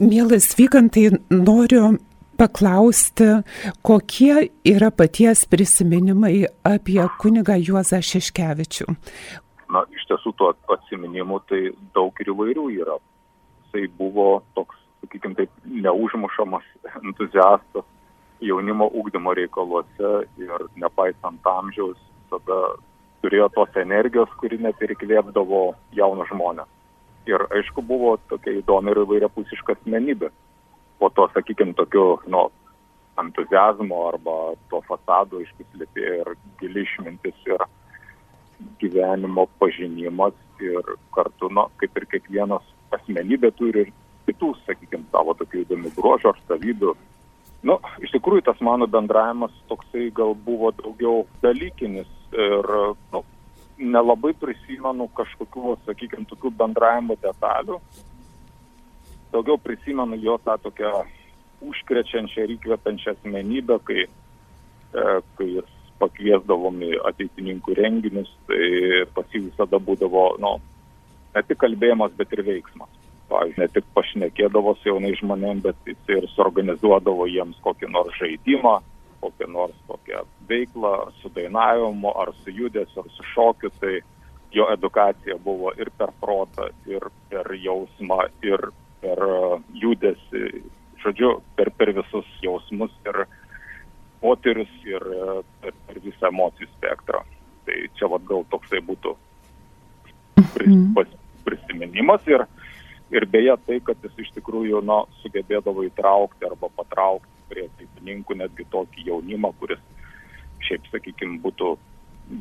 Mielas 0.00 0.54
Vykantai, 0.56 1.10
noriu 1.30 1.98
paklausti, 2.40 3.28
kokie 3.84 4.48
yra 4.64 4.90
paties 4.90 5.44
prisiminimai 5.46 6.46
apie 6.66 7.02
kunigą 7.20 7.58
Juozą 7.60 8.00
Šeškevičių. 8.00 8.88
Na, 9.72 9.84
iš 9.92 10.04
tiesų 10.08 10.32
tų 10.36 10.52
atsiminimų 10.74 11.40
tai 11.48 11.62
daug 11.96 12.16
ir 12.20 12.32
įvairių 12.32 12.68
yra. 12.82 12.98
Jisai 13.66 13.86
buvo 13.98 14.42
toks, 14.56 14.76
sakykime 15.04 15.36
taip, 15.38 15.52
neužmušamas 15.64 16.66
entuziastas 17.00 17.88
jaunimo 18.42 18.88
ūkdymo 18.90 19.34
reikaluose 19.38 20.12
ir 20.40 20.66
nepaisant 20.80 21.46
amžiaus, 21.46 22.00
tada 22.32 22.58
turėjo 23.22 23.48
tos 23.54 23.76
energijos, 23.80 24.30
kuri 24.40 24.58
net 24.62 24.80
ir 24.82 24.94
įkvėpdavo 24.96 25.62
jaunus 25.96 26.30
žmonės. 26.32 26.70
Ir 27.30 27.44
aišku, 27.54 27.84
buvo 27.86 28.16
tokia 28.30 28.56
įdomi 28.58 28.90
ir 28.90 29.04
įvairiapusiška 29.04 29.76
asmenybė. 29.76 30.32
Po 30.98 31.10
to, 31.14 31.28
sakykime, 31.34 31.74
tokiu, 31.78 32.16
nu, 32.30 32.48
entuzijazmo 33.22 34.00
arba 34.08 34.36
to 34.70 34.80
fasado 34.88 35.40
iškislėpė 35.42 36.08
ir 36.22 36.32
gili 36.60 36.84
išmintis 36.86 37.46
ir 37.46 37.64
gyvenimo 38.82 39.46
pažinimas 39.60 40.34
ir 40.62 40.94
kartu, 41.14 41.50
na, 41.50 41.66
kaip 41.82 41.98
ir 41.98 42.08
kiekvienas 42.14 42.66
asmenybė 42.94 43.52
turi 43.58 43.86
ir 43.86 43.92
kitų, 44.28 44.52
sakykime, 44.66 45.06
savo 45.14 45.34
tokių 45.38 45.64
įdomių 45.64 45.94
bruožų 45.96 46.32
ar 46.32 46.42
savybių. 46.48 46.94
Nu, 47.66 47.78
iš 48.02 48.10
tikrųjų, 48.14 48.42
tas 48.48 48.58
mano 48.64 48.88
bendravimas 48.90 49.54
toksai 49.70 50.08
gal 50.14 50.34
buvo 50.46 50.72
daugiau 50.78 51.22
dalykinis 51.44 52.10
ir 52.32 52.72
nu, 53.12 53.22
nelabai 53.78 54.32
prisimenu 54.38 55.08
kažkokių, 55.16 55.76
sakykime, 55.86 56.26
tokių 56.30 56.52
bendravimo 56.56 57.16
detalių. 57.22 57.78
Daugiau 59.32 59.58
prisimenu 59.58 60.18
jo 60.20 60.36
tą 60.44 60.58
tokią 60.60 60.92
užkrečiančią 61.62 62.44
ir 62.44 62.56
įkvepiančią 62.56 63.14
asmenybę, 63.16 63.78
kai, 63.86 64.04
e, 64.06 65.04
kai 65.38 65.48
jis 65.56 65.70
pakviesdavom 66.02 66.82
į 66.82 66.96
ateitininkų 67.12 67.76
renginius, 67.78 68.32
tai 68.48 69.06
pas 69.14 69.26
jį 69.32 69.46
visada 69.46 69.78
būdavo, 69.78 70.26
nu, 70.42 70.56
ne 71.34 71.42
tik 71.46 71.60
kalbėjimas, 71.62 72.14
bet 72.18 72.34
ir 72.34 72.44
veiksmas. 72.48 72.90
Pavyzdžiui, 73.30 73.62
ne 73.62 73.68
tik 73.72 73.86
pašnekėdavo 73.96 74.74
su 74.80 74.90
jaunai 74.90 75.14
žmonėm, 75.16 75.62
bet 75.64 75.88
jis 75.88 76.10
ir 76.12 76.26
suorganizuodavo 76.34 77.28
jiems 77.30 77.60
kokį 77.64 77.88
nors 77.94 78.18
žaidimą, 78.18 78.80
kokią 79.22 79.48
nors 79.54 79.78
tokią 79.88 80.24
veiklą 80.50 80.92
su 81.20 81.30
dainavimu, 81.36 82.10
ar 82.18 82.32
su 82.42 82.50
judesiu, 82.50 83.04
ar 83.04 83.10
su 83.16 83.26
šokiu, 83.34 83.70
tai 83.80 84.00
jo 84.52 84.66
edukacija 84.72 85.38
buvo 85.44 85.72
ir 85.78 85.90
per 85.98 86.12
protą, 86.20 86.68
ir 86.90 87.06
per 87.30 87.54
jausmą, 87.56 88.26
ir 88.44 88.68
per 89.02 89.22
judesi, 89.74 90.62
žodžiu, 91.02 91.36
per, 91.56 91.70
per 91.78 91.94
visus 91.96 92.28
jausmus 92.44 92.92
ir 93.06 93.24
potyrius 94.22 94.72
ir 94.86 95.06
per, 95.62 95.74
per 95.86 96.00
visą 96.04 96.30
emocijų 96.30 96.68
spektrą. 96.76 97.22
Tai 97.66 97.78
čia 97.98 98.10
vad 98.10 98.26
gal 98.26 98.44
toksai 98.50 98.82
būtų 98.86 99.14
mhm. 100.42 101.14
prisiminimas 101.46 102.26
ir, 102.30 102.44
ir 103.14 103.26
beje 103.30 103.56
tai, 103.66 103.78
kad 103.86 104.02
jis 104.04 104.26
iš 104.26 104.32
tikrųjų 104.38 104.82
nu, 104.86 105.02
sugebėdavo 105.22 105.86
įtraukti 105.88 106.50
arba 106.50 106.70
patraukti 106.76 107.30
prie 107.52 107.68
ateitininkų 107.68 108.40
netgi 108.40 108.66
tokį 108.72 109.08
jaunimą, 109.10 109.52
kuris 109.60 109.80
šiaip, 110.66 110.86
sakykime, 110.92 111.40
būtų 111.44 111.74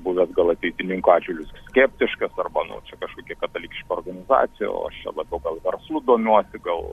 buvęs 0.06 0.32
gal 0.38 0.54
ateitininkų 0.54 1.12
atžvilgių 1.12 1.63
skeptiškas 1.69 2.38
arba, 2.39 2.63
nu, 2.69 2.80
čia 2.88 2.97
kažkokia 3.02 3.38
katalikiška 3.41 3.95
organizacija, 3.97 4.69
o 4.69 4.86
aš 4.88 5.00
čia 5.04 5.13
labiau 5.17 5.41
gal 5.43 5.58
verslu 5.65 6.02
domiuosi, 6.08 6.62
gal 6.63 6.86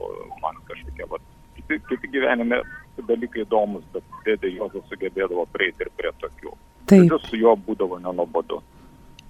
man 0.43 0.57
kažkokie, 0.69 1.05
va, 1.11 1.21
kiti, 1.57 1.79
kiti 1.91 2.11
gyvenime 2.15 2.61
dalykai 3.07 3.45
įdomus, 3.45 3.85
bet 3.93 4.03
dėdė 4.25 4.51
Jozas 4.57 4.83
sugebėdavo 4.91 5.45
prieiti 5.53 5.85
ir 5.85 5.93
prie 5.95 6.11
tokių. 6.23 6.55
Taip. 6.89 7.05
Tai 7.13 7.21
su 7.27 7.39
juo 7.39 7.53
būdavo 7.67 8.01
nenuobodu. 8.01 8.59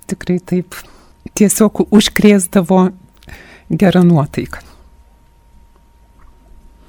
Tikrai 0.10 0.40
taip. 0.52 0.80
Tiesiog 1.38 1.84
užkrėsdavo 1.94 2.88
gerą 3.70 4.02
nuotaiką. 4.08 4.69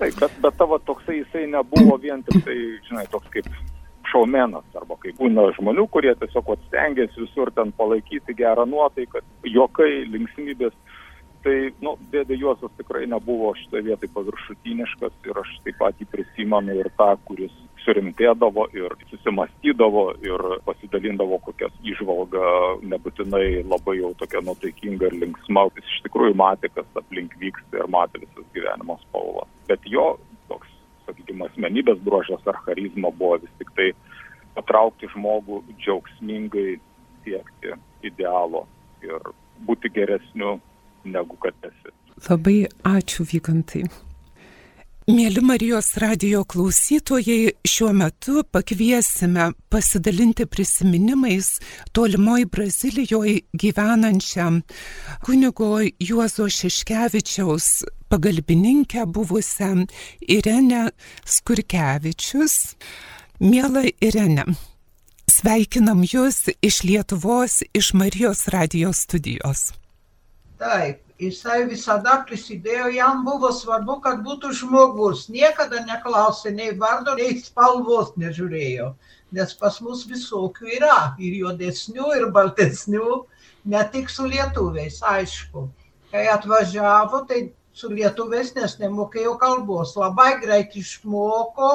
Taip, 0.00 0.16
bet, 0.16 0.36
bet 0.40 0.56
tavo 0.56 0.78
toksai 0.88 1.18
jisai 1.18 1.44
nebuvo 1.52 1.98
vien 2.00 2.22
tik 2.24 2.44
tai, 2.46 2.56
žinai, 2.88 3.04
toks 3.12 3.28
kaip 3.34 3.48
šaumenas, 4.10 4.64
arba 4.78 4.96
kai 5.02 5.12
būna 5.18 5.50
žmonių, 5.58 5.84
kurie 5.92 6.14
tiesiog 6.18 6.48
stengiasi 6.66 7.20
visur 7.20 7.52
ten 7.54 7.72
palaikyti 7.76 8.34
gerą 8.38 8.64
nuotaiką, 8.70 9.22
jokai, 9.44 10.06
linksmybės. 10.14 10.72
Tai, 11.44 11.54
nu, 11.80 11.94
dėdė 12.12 12.36
Juozas 12.36 12.72
tikrai 12.76 13.06
nebuvo 13.08 13.54
šitoje 13.56 13.86
vietoje 13.86 14.12
paviršutiniškas 14.12 15.28
ir 15.28 15.38
aš 15.40 15.54
taip 15.64 15.78
pat 15.80 16.00
jį 16.00 16.08
prisimenu 16.12 16.74
ir 16.76 16.90
tą, 17.00 17.14
kuris 17.28 17.54
surimtėdavo 17.84 18.66
ir 18.76 18.94
susimastydavo 19.10 20.04
ir 20.24 20.44
pasidalindavo 20.66 21.38
kokias 21.46 21.72
išvalgą, 21.92 22.44
nebūtinai 22.92 23.62
labai 23.66 23.98
jau 24.00 24.12
tokia 24.20 24.42
nutaikinga 24.46 25.10
ir 25.10 25.16
linksma. 25.24 25.66
Jis 25.78 25.88
iš 25.96 26.02
tikrųjų 26.08 26.36
matė, 26.40 26.70
kas 26.74 27.00
aplink 27.00 27.36
vyksta 27.42 27.82
ir 27.82 27.90
matė 27.92 28.22
visas 28.24 28.46
gyvenimo 28.56 28.98
spalvas. 29.04 29.50
Bet 29.70 29.86
jo 29.88 30.06
toks, 30.50 30.68
sakykime, 31.08 31.48
asmenybės 31.50 32.02
bruožas 32.06 32.46
ar 32.50 32.60
charizma 32.66 33.12
buvo 33.16 33.40
vis 33.44 33.54
tik 33.62 33.72
tai 33.78 33.90
patraukti 34.56 35.08
žmogų 35.14 35.62
džiaugsmingai 35.78 36.78
siekti 37.24 37.74
idealo 38.06 38.66
ir 39.04 39.32
būti 39.66 39.92
geresniu 39.94 40.58
negu 41.04 41.36
kad 41.40 41.56
esi. 41.68 41.92
Labai 42.28 42.66
ačiū 42.84 43.24
Vykantai. 43.24 43.86
Mėly 45.08 45.40
Marijos 45.40 45.94
radio 45.96 46.42
klausytojai, 46.44 47.54
šiuo 47.64 47.88
metu 47.96 48.42
pakviesime 48.52 49.46
pasidalinti 49.72 50.44
prisiminimais 50.44 51.54
tolimoj 51.96 52.44
Brazilijoje 52.52 53.40
gyvenančiam 53.56 54.60
kunigo 55.24 55.80
Juozo 56.04 56.50
Šeškevičiaus 56.52 57.70
pagalbininkę 58.12 59.06
buvusią 59.06 59.86
Irenę 60.20 60.90
Skurkevičius. 61.24 62.76
Mėla 63.40 63.88
Irene, 64.04 64.44
sveikinam 65.32 66.04
Jūs 66.04 66.50
iš 66.60 66.82
Lietuvos, 66.84 67.62
iš 67.72 67.94
Marijos 67.96 68.50
radio 68.52 68.92
studijos. 68.92 69.70
Taip, 70.60 71.00
jisai 71.20 71.64
visada 71.68 72.16
prisidėjo, 72.26 72.88
jam 72.96 73.24
buvo 73.26 73.50
svarbu, 73.52 73.98
kad 74.04 74.22
būtų 74.24 74.52
žmogus. 74.60 75.26
Niekada 75.32 75.82
neklausė 75.84 76.52
nei 76.56 76.72
vardo, 76.80 77.14
nei 77.18 77.36
spalvos 77.40 78.14
nežiūrėjo. 78.20 78.94
Nes 79.36 79.52
pas 79.60 79.76
mus 79.84 80.06
visokių 80.10 80.72
yra. 80.78 80.98
Ir 81.20 81.36
juodesnių, 81.42 82.08
ir 82.18 82.28
baltesnių. 82.34 83.20
Ne 83.70 83.84
tik 83.92 84.10
su 84.10 84.26
lietuviais, 84.30 85.00
aišku. 85.06 85.68
Kai 86.10 86.26
atvažiavo, 86.32 87.24
tai 87.28 87.42
su 87.76 87.92
lietuviais, 87.92 88.54
nes 88.56 88.78
nemokėjo 88.80 89.36
kalbos. 89.42 89.94
Labai 90.00 90.32
greit 90.42 90.74
išmoko 90.80 91.72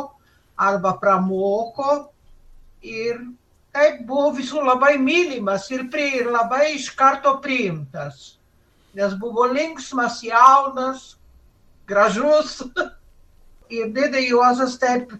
arba 0.57 0.95
pramoko. 1.01 1.99
Ir 2.85 3.21
taip 3.75 4.01
buvo 4.09 4.33
visų 4.39 4.65
labai 4.65 4.95
mylimas 5.01 5.69
ir, 5.71 5.87
pri, 5.93 6.09
ir 6.21 6.31
labai 6.33 6.75
iš 6.75 6.89
karto 6.97 7.37
priimtas 7.43 8.34
nes 8.95 9.13
buvo 9.19 9.45
linksmas, 9.51 10.21
jaunas, 10.23 11.15
gražus. 11.87 12.61
Ir 13.75 13.89
dėdė 13.95 14.21
Juozas 14.27 14.75
taip 14.77 15.15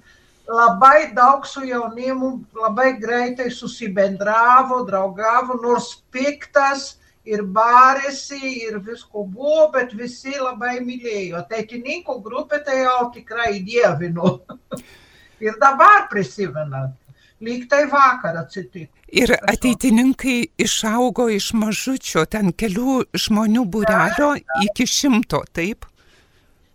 labai 0.46 1.12
daug 1.18 1.48
su 1.50 1.64
jaunimu, 1.66 2.46
labai 2.54 2.92
greitai 3.02 3.50
susibendravo, 3.50 4.84
draugavo, 4.86 5.58
nors 5.64 5.96
piktas 6.14 7.00
ir 7.26 7.42
barėsi 7.42 8.38
ir 8.68 8.78
visko 8.86 9.26
buvo, 9.26 9.72
bet 9.74 9.96
visi 9.98 10.36
labai 10.38 10.78
mylėjo. 10.86 11.42
Teitininkų 11.50 12.20
grupė 12.28 12.62
tai 12.68 12.84
jau 12.84 13.10
tikrai 13.16 13.58
dievino. 13.66 14.38
ir 15.46 15.58
dabar 15.62 16.06
prisimenat 16.14 16.94
lyg 17.42 17.66
tai 17.70 17.86
vakar 17.92 18.38
atsitiko. 18.44 18.92
Ir 19.16 19.32
ateitininkai 19.36 20.38
išaugo 20.60 21.28
iš 21.32 21.52
mažučio, 21.56 22.26
ten 22.26 22.52
kelių 22.52 23.04
žmonių 23.26 23.66
būrelio 23.72 24.32
iki 24.66 24.88
šimto, 24.90 25.44
taip? 25.56 25.86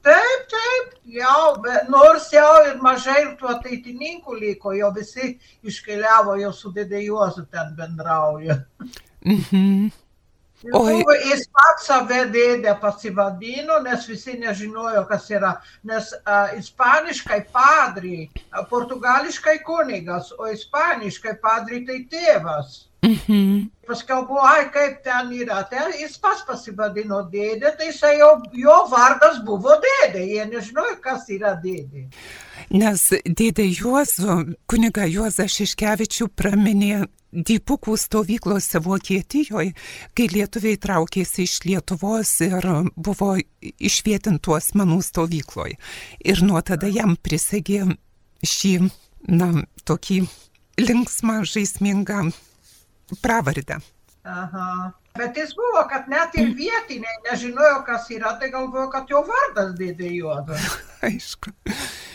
Taip, 0.07 0.45
taip, 0.49 0.93
jau, 1.13 1.57
bet, 1.61 1.89
nors 1.93 2.31
jau 2.33 2.53
ir 2.71 2.79
mažai 2.81 3.35
tų 3.41 3.51
ateitininkų 3.53 4.39
liko, 4.39 4.73
jau 4.73 4.89
visi 4.97 5.35
iškeliavo, 5.67 6.39
jau 6.41 6.53
su 6.57 6.73
dėdė 6.73 7.03
Juozu 7.05 7.45
ten 7.53 7.75
bendrauja. 7.77 8.63
Mhm. 9.21 9.91
Oi. 10.61 10.99
Jis 11.25 11.47
pats 11.57 11.87
save 11.89 12.27
dėdė 12.35 12.75
pasivadino, 12.83 13.79
nes 13.81 14.05
visi 14.09 14.35
nežinojo, 14.37 15.07
kas 15.09 15.31
yra. 15.33 15.55
Nes 15.89 16.11
uh, 16.19 16.53
ispaniškai 16.59 17.39
padri, 17.55 18.27
uh, 18.29 18.67
portugališkai 18.69 19.63
kunigas, 19.65 20.35
o 20.37 20.51
ispaniškai 20.53 21.39
padri 21.41 21.81
tai 21.89 22.03
tėvas. 22.13 22.90
-hmm. 23.03 23.71
Paskiau 23.87 24.27
buvo, 24.27 24.43
ai, 24.47 24.71
kaip 24.71 25.03
ten 25.03 25.33
yra. 25.33 25.63
Ten 25.71 25.93
jis 25.99 26.19
pats 26.23 26.45
pasivadino 26.47 27.23
dėdė, 27.33 27.73
tai 27.79 27.89
jisai 27.91 28.19
jo, 28.19 28.31
jo 28.53 28.77
vardas 28.91 29.41
buvo 29.45 29.75
dėdė. 29.83 30.23
Jie 30.35 30.45
nežinojo, 30.47 31.01
kas 31.03 31.29
yra 31.29 31.57
dėdė. 31.65 32.05
Nes 32.71 33.01
dėdė 33.27 33.67
Juozo, 33.67 34.45
kuniga 34.71 35.09
Juozą 35.11 35.49
Šiškevičių 35.49 36.29
praminė 36.39 37.09
Dypukų 37.31 37.95
stovyklose 37.99 38.81
Vokietijoje, 38.83 39.75
kai 40.19 40.27
lietuviai 40.33 40.79
traukėsi 40.83 41.45
iš 41.47 41.61
Lietuvos 41.63 42.33
ir 42.43 42.67
buvo 42.97 43.37
išvietintų 43.63 44.57
asmenų 44.57 44.99
stovykloje. 45.07 45.79
Ir 46.27 46.43
nuo 46.43 46.63
tada 46.63 46.91
jam 46.91 47.15
prisegė 47.15 47.85
šį, 48.43 48.75
na, 49.31 49.51
tokį 49.87 50.25
linksmą, 50.83 51.43
žaismingą 51.47 52.31
pravardę. 53.23 53.81
Aha. 54.25 54.93
Bet 55.19 55.37
jis 55.37 55.55
buvo, 55.59 55.83
kad 55.91 56.07
net 56.09 56.37
ir 56.39 56.53
vietiniai 56.55 57.17
nežinojo, 57.25 57.81
kas 57.87 58.07
yra, 58.15 58.37
tai 58.39 58.51
galvojo, 58.53 58.87
kad 58.93 59.11
jo 59.11 59.25
vardas 59.27 59.75
dėdė 59.79 60.13
juodas. 60.15 60.69
Aišku. 61.09 61.51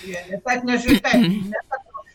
Jie 0.06 0.40
taip 0.46 0.64
nežinojo, 0.64 1.52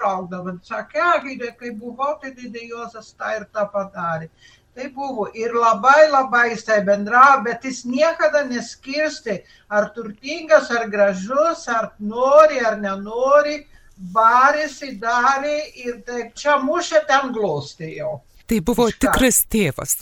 šaukdavo. 0.01 0.57
Sakė, 0.66 1.03
agidė, 1.16 1.53
kai 1.59 1.75
buvau, 1.77 2.14
tai 2.23 2.33
didė 2.37 2.64
Jozas 2.71 3.12
tą 3.19 3.35
ir 3.38 3.47
tą 3.55 3.66
padarė. 3.75 4.31
Tai 4.75 4.87
buvo 4.95 5.27
ir 5.35 5.53
labai 5.57 6.07
labai 6.09 6.45
jisai 6.53 6.79
bendravo, 6.87 7.43
bet 7.49 7.66
jis 7.66 7.83
niekada 7.85 8.45
neskirsti, 8.47 9.40
ar 9.69 9.90
turtingas, 9.97 10.71
ar 10.71 10.87
gražus, 10.93 11.66
ar 11.69 11.93
nori, 11.99 12.62
ar 12.64 12.79
nenori. 12.81 13.66
barėsi, 14.01 14.95
darė 14.97 15.59
ir 15.77 15.99
taip 16.07 16.31
čia 16.33 16.55
mušė 16.57 17.03
ten 17.09 17.35
glostė 17.35 17.90
jau. 17.99 18.14
Tai 18.51 18.59
buvo 18.67 18.89
tikras 18.91 19.45
tėvas. 19.51 20.01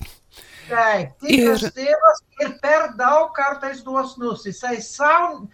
Taip, 0.68 1.14
tikras 1.24 1.64
ir... 1.64 1.72
tėvas 1.76 2.22
ir 2.44 2.52
per 2.62 2.90
daug 2.96 3.30
kartais 3.36 3.80
dosnus. 3.84 4.44
Jisai 4.48 4.78
savo, 4.84 5.46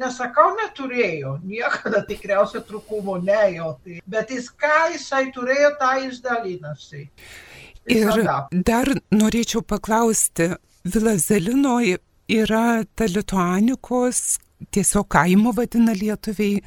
nesakau, 0.00 0.50
neturėjo, 0.60 1.38
niekada 1.44 2.02
tikriausiai 2.08 2.64
trūkumo 2.68 3.18
nejauti, 3.24 4.00
bet 4.08 4.32
jis 4.32 4.50
ką 4.60 4.90
jisai 4.94 5.26
turėjo, 5.36 5.74
tą 5.80 5.92
išdalinasi. 6.08 7.04
Ir 7.92 8.22
dar 8.64 8.88
norėčiau 9.12 9.60
paklausti, 9.64 10.54
Vilazelinoje 10.84 11.98
yra 12.32 12.84
ta 12.96 13.08
lituanikos, 13.08 14.38
tiesiog 14.74 15.08
kaimo 15.16 15.52
vadina 15.56 15.94
lietuviai. 15.96 16.62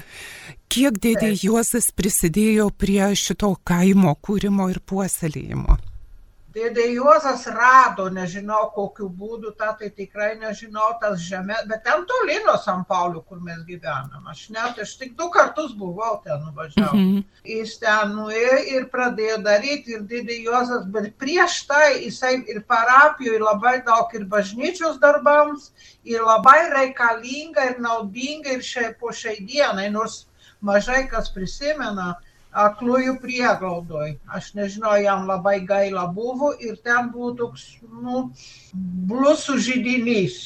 Kiek 0.67 0.99
dėdė 1.03 1.31
Juozas 1.39 1.91
prisidėjo 1.95 2.69
prie 2.75 3.03
šito 3.15 3.53
kaimo 3.67 4.15
kūrimo 4.21 4.69
ir 4.73 4.81
puoselėjimo? 4.83 5.77
Dėdė 6.57 6.87
Juozas 6.89 7.43
rado, 7.53 8.07
nežinau 8.09 8.71
kokiu 8.73 9.07
būdu, 9.13 9.51
tą 9.59 9.67
tai 9.77 9.91
tikrai 9.93 10.29
nežinau, 10.41 10.87
tas 11.01 11.19
žemė, 11.21 11.59
bet 11.69 11.83
ten 11.85 12.05
toli 12.09 12.37
nuo 12.47 12.55
San 12.63 12.81
Paulių, 12.89 13.21
kur 13.29 13.43
mes 13.45 13.59
gyvenam. 13.67 14.23
Aš 14.31 14.47
net, 14.55 14.79
aš 14.81 14.95
tik 14.97 15.13
du 15.19 15.27
kartus 15.35 15.75
buvau 15.77 16.15
ten 16.23 16.41
nuvažiavau. 16.47 16.95
Mm 16.95 17.11
-hmm. 17.11 17.25
Jis 17.51 17.77
ten 17.83 18.15
nuėjo 18.15 18.57
ir 18.73 18.87
pradėjo 18.95 19.37
daryti 19.49 19.93
ir 19.97 20.07
dėdė 20.13 20.39
Juozas, 20.47 20.87
bet 20.95 21.13
prieš 21.21 21.59
tai 21.69 22.01
jisai 22.05 22.33
ir 22.55 22.63
parapijoje 22.73 23.43
labai 23.43 23.75
daug 23.91 24.15
ir 24.17 24.25
bažnyčios 24.25 24.97
darbams, 24.99 25.71
ir 26.03 26.25
labai 26.25 26.59
reikalinga 26.73 27.69
ir 27.69 27.79
naudinga 27.79 28.57
ir 28.57 28.65
šiai 28.71 28.95
po 28.99 29.13
šiai 29.13 29.45
dienai, 29.45 29.91
nors 29.91 30.25
mažai 30.61 31.07
kas 31.07 31.29
prisimena 31.29 32.15
aklųjų 32.51 33.17
prieglaudoj. 33.21 34.17
Aš 34.33 34.53
nežinau, 34.57 34.95
jam 35.01 35.27
labai 35.27 35.59
gaila 35.65 36.07
buvo 36.13 36.53
ir 36.59 36.77
ten 36.83 37.11
buvo 37.11 37.33
toks, 37.35 37.65
nu, 37.83 38.29
blusų 39.09 39.57
žydinys. 39.67 40.37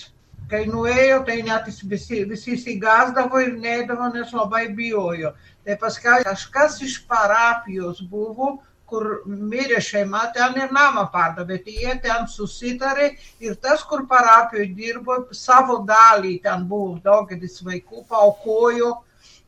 Kai 0.51 0.65
nuėjo, 0.67 1.21
tai 1.23 1.37
net 1.47 1.69
visi, 1.87 2.25
visi 2.27 2.57
įsigazdavo 2.57 3.39
ir 3.39 3.53
neįdavo, 3.55 4.09
nes 4.11 4.33
labai 4.35 4.65
bijojo. 4.75 5.31
Tai 5.63 5.77
paskui 5.79 6.17
kažkas 6.25 6.81
iš 6.83 6.97
parapijos 7.07 8.01
buvo, 8.11 8.57
kur 8.91 9.21
mirė 9.25 9.79
šeima, 9.79 10.25
ten 10.35 10.57
ir 10.59 10.73
namą 10.75 11.05
pardavė, 11.13 11.61
tai 11.63 11.75
jie 11.77 11.93
ten 12.03 12.27
susitarė 12.27 13.13
ir 13.39 13.55
tas, 13.63 13.85
kur 13.87 14.03
parapijoje 14.09 14.73
dirbo, 14.75 15.15
savo 15.31 15.77
dalį, 15.87 16.41
ten 16.43 16.67
buvo 16.67 16.97
daugelis 17.05 17.61
vaikų, 17.63 18.03
paukojo 18.11 18.97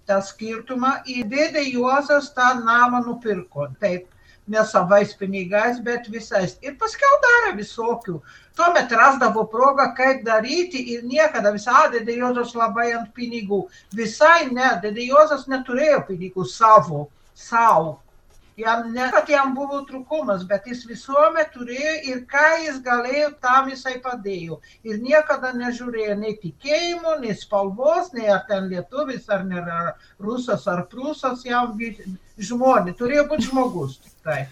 tą 0.10 0.20
skirtumą 0.22 0.96
ir 1.10 1.28
dėdė 1.32 1.64
Juozas 1.70 2.32
tą 2.36 2.50
namą 2.64 3.04
nupirko. 3.06 3.68
Taip, 3.82 4.08
ne 4.48 4.64
savais 4.68 5.14
pinigais, 5.20 5.80
bet 5.84 6.10
visais. 6.12 6.58
Ir 6.62 6.76
paskiau 6.80 7.20
darė 7.26 7.56
visokių. 7.60 8.20
Tuomet 8.58 8.92
rasdavo 8.92 9.46
progą, 9.50 9.90
kaip 9.98 10.24
daryti 10.28 10.84
ir 10.94 11.06
niekada 11.08 11.54
visai 11.56 11.88
dėdė 11.96 12.20
Juozas 12.20 12.54
labai 12.56 12.92
ant 12.98 13.14
pinigų. 13.16 13.64
Visai 13.96 14.52
ne, 14.52 14.76
dėdė 14.84 15.08
Juozas 15.10 15.48
neturėjo 15.48 16.04
pinigų 16.10 16.46
savo, 16.46 17.08
savo. 17.34 18.03
Jam 18.58 18.92
ne, 18.94 19.08
kad 19.14 19.30
jam 19.30 19.56
buvo 19.58 19.80
trūkumas, 19.88 20.44
bet 20.50 20.68
jis 20.70 20.84
visuomet 20.86 21.50
turėjo 21.56 21.94
ir 22.12 22.20
ką 22.30 22.44
jis 22.66 22.78
galėjo, 22.86 23.32
tam 23.42 23.72
jisai 23.72 23.96
padėjo. 24.04 24.60
Ir 24.86 25.00
niekada 25.02 25.56
nežiūrėjo 25.58 26.18
nei 26.20 26.36
tikėjimo, 26.42 27.16
nei 27.24 27.34
spalvos, 27.40 28.12
nei 28.14 28.30
ar 28.30 28.44
ten 28.50 28.70
lietuvis, 28.70 29.26
ar 29.34 29.42
ne 29.48 29.64
rusas, 30.22 30.68
ar 30.70 30.86
prūsas, 30.92 31.42
jam 31.48 31.74
žmonė, 32.38 32.94
turėjo 33.00 33.26
būti 33.32 33.50
žmogus. 33.50 33.98
Tai. 34.24 34.44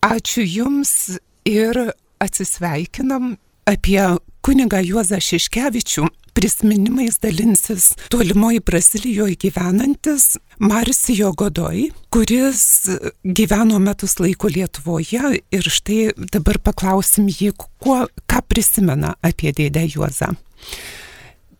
Ačiū 0.00 0.46
Jums 0.46 1.18
ir 1.44 1.76
atsisveikinam 2.24 3.34
apie 3.68 4.00
kunigą 4.44 4.80
Juozą 4.84 5.18
Šiškevičių 5.20 6.06
prisiminimais 6.34 7.18
dalinsis 7.20 7.90
tolimoje 8.08 8.60
Brazilijoje 8.60 9.36
gyvenantis 9.36 10.38
Marsijo 10.58 11.32
Godoj, 11.32 11.90
kuris 12.10 12.88
gyveno 13.24 13.78
metus 13.78 14.18
laiko 14.20 14.48
Lietuvoje 14.48 15.40
ir 15.52 15.68
štai 15.76 16.12
dabar 16.32 16.60
paklausim 16.62 17.28
jį, 17.28 17.52
kuo, 17.82 18.06
ką 18.30 18.40
prisimena 18.48 19.16
apie 19.22 19.52
dėdę 19.52 19.84
Juozą. 19.94 20.32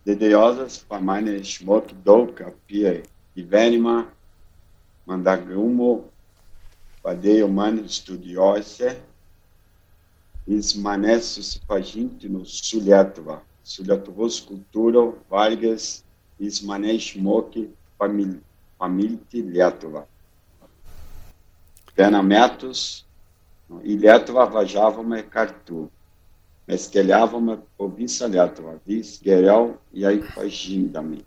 Dėdė 0.07 0.31
Juozas 0.33 0.81
mane 0.89 1.37
išmokė 1.41 1.99
daug 2.05 2.41
apie 2.41 3.01
gyvenimą, 3.37 4.05
mandagumo, 5.05 5.93
padėjo 7.05 7.47
man 7.51 7.83
studijuose, 7.89 8.95
jis 10.51 10.75
mane 10.83 11.15
susipažintino 11.23 12.43
su 12.45 12.83
Lietuva 12.83 13.39
su 13.63 13.83
Lietuvos 13.85 14.41
kultūra 14.47 15.03
valgęs, 15.31 16.01
jis 16.41 16.61
mane 16.65 16.95
išmokė 16.97 17.67
pamil, 18.01 18.35
pamilti 18.81 19.43
Lietuvą. 19.45 20.03
Viena 21.95 22.21
metus 22.25 23.03
į 23.83 23.99
Lietuvą 24.01 24.47
važiavome 24.51 25.21
kartu. 25.31 25.87
Mes 26.67 26.87
keliavome 26.91 27.57
po 27.77 27.89
visą 27.91 28.29
Lietuvą, 28.31 28.77
vis 28.87 29.17
geriau 29.21 29.75
jai 29.93 30.17
pažindami. 30.33 31.21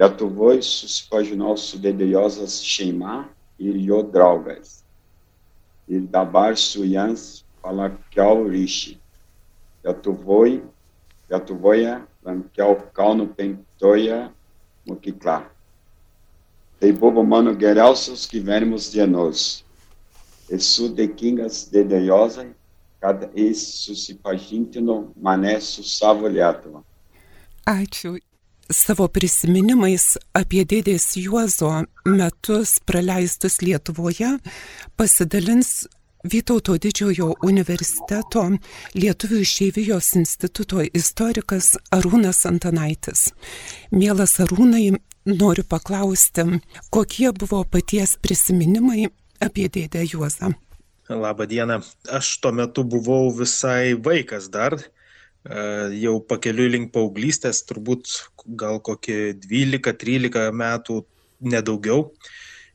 Lietuvoje 0.00 0.62
susipažinau 0.64 1.56
su 1.60 1.78
Dėdėjozas 1.80 2.60
šeima 2.64 3.24
ir 3.60 3.76
jo 3.88 4.02
draugais. 7.64 7.96
Ir 7.96 8.06
dabar 8.10 8.68
su 8.68 8.90
jiems 8.90 8.96
palaikiau 8.96 8.96
ryšį. 8.96 8.96
Lietuvoje 9.84 10.60
Lietuvoje 11.30 12.00
lankiau 12.24 12.80
Kauno 12.92 13.26
penktoje 13.26 14.28
mokykla. 14.86 15.44
Tai 16.80 16.92
buvo 16.92 17.22
mano 17.22 17.54
geriausios 17.54 18.28
gyvenimus 18.28 18.90
dienos. 18.92 19.64
Esu 20.50 20.88
dėkingas 20.88 21.70
dėdė 21.70 22.00
Jozai, 22.06 22.50
kad 23.00 23.30
jis 23.36 23.62
susipažintino 23.84 25.12
mane 25.22 25.60
su 25.60 25.82
savo 25.82 26.28
Lietuva. 26.28 26.82
Ačiū. 27.66 28.18
Savo 28.70 29.08
prisiminimais 29.08 30.16
apie 30.34 30.64
dėdės 30.64 31.16
Juozo 31.18 31.84
metus 32.06 32.78
praleistus 32.86 33.60
Lietuvoje 33.62 34.38
pasidalins 34.96 35.88
Vytauto 36.20 36.74
didžiojo 36.76 37.30
universiteto 37.48 38.42
Lietuvių 38.92 39.38
išeivijos 39.40 40.10
instituto 40.20 40.82
istorikas 40.84 41.78
Arūnas 41.96 42.42
Antanaitis. 42.44 43.30
Mielas 43.88 44.34
Arūnai, 44.44 44.98
noriu 45.24 45.64
paklausti, 45.64 46.44
kokie 46.92 47.30
buvo 47.32 47.62
paties 47.64 48.18
prisiminimai 48.20 49.06
apie 49.40 49.70
dėdę 49.72 50.02
Juozą? 50.10 50.50
Labą 51.08 51.46
dieną. 51.48 51.80
Aš 52.12 52.34
tuo 52.44 52.52
metu 52.52 52.84
buvau 52.84 53.32
visai 53.32 53.96
vaikas 53.96 54.50
dar, 54.52 54.76
e, 54.76 54.84
jau 56.02 56.18
pakeliui 56.20 56.68
link 56.68 56.92
paauglystės, 56.92 57.64
turbūt 57.64 58.12
gal 58.60 58.76
kokie 58.84 59.32
12-13 59.40 60.52
metų, 60.52 61.00
nedaugiau. 61.40 62.10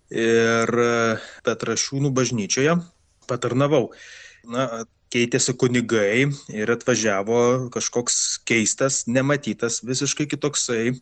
Ir 0.09 0.69
Petrašiūnų 1.45 2.09
bažnyčioje 2.13 2.77
patarnavau. 3.29 3.89
Na, 4.45 4.85
keitėsi 5.13 5.55
kunigai 5.57 6.27
ir 6.53 6.71
atvažiavo 6.73 7.69
kažkoks 7.73 8.41
keistas, 8.47 9.05
nematytas, 9.07 9.79
visiškai 9.85 10.27
kitoksai 10.33 10.95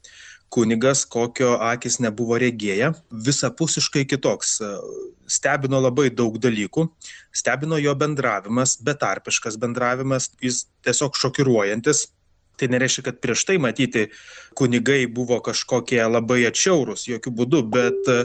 kunigas, 0.54 1.02
kokio 1.10 1.56
akis 1.66 1.98
nebuvo 2.04 2.38
regėję, 2.42 2.92
visapusiškai 3.28 4.06
kitoks. 4.12 4.60
Stebino 5.34 5.80
labai 5.82 6.10
daug 6.14 6.36
dalykų, 6.38 6.86
stebino 7.34 7.80
jo 7.82 7.96
bendravimas, 7.98 8.76
betarpiškas 8.86 9.58
bendravimas, 9.62 10.30
jis 10.44 10.66
tiesiog 10.86 11.18
šokiruojantis, 11.18 12.06
Tai 12.60 12.70
nereiškia, 12.70 13.02
kad 13.08 13.18
prieš 13.18 13.48
tai 13.50 13.58
matyti 13.58 14.04
kunigai 14.54 15.08
buvo 15.10 15.40
kažkokie 15.42 15.98
labai 16.06 16.44
atšiaurus, 16.46 17.08
jokių 17.10 17.34
būdų, 17.40 17.62
bet 17.74 18.10
e, 18.14 18.18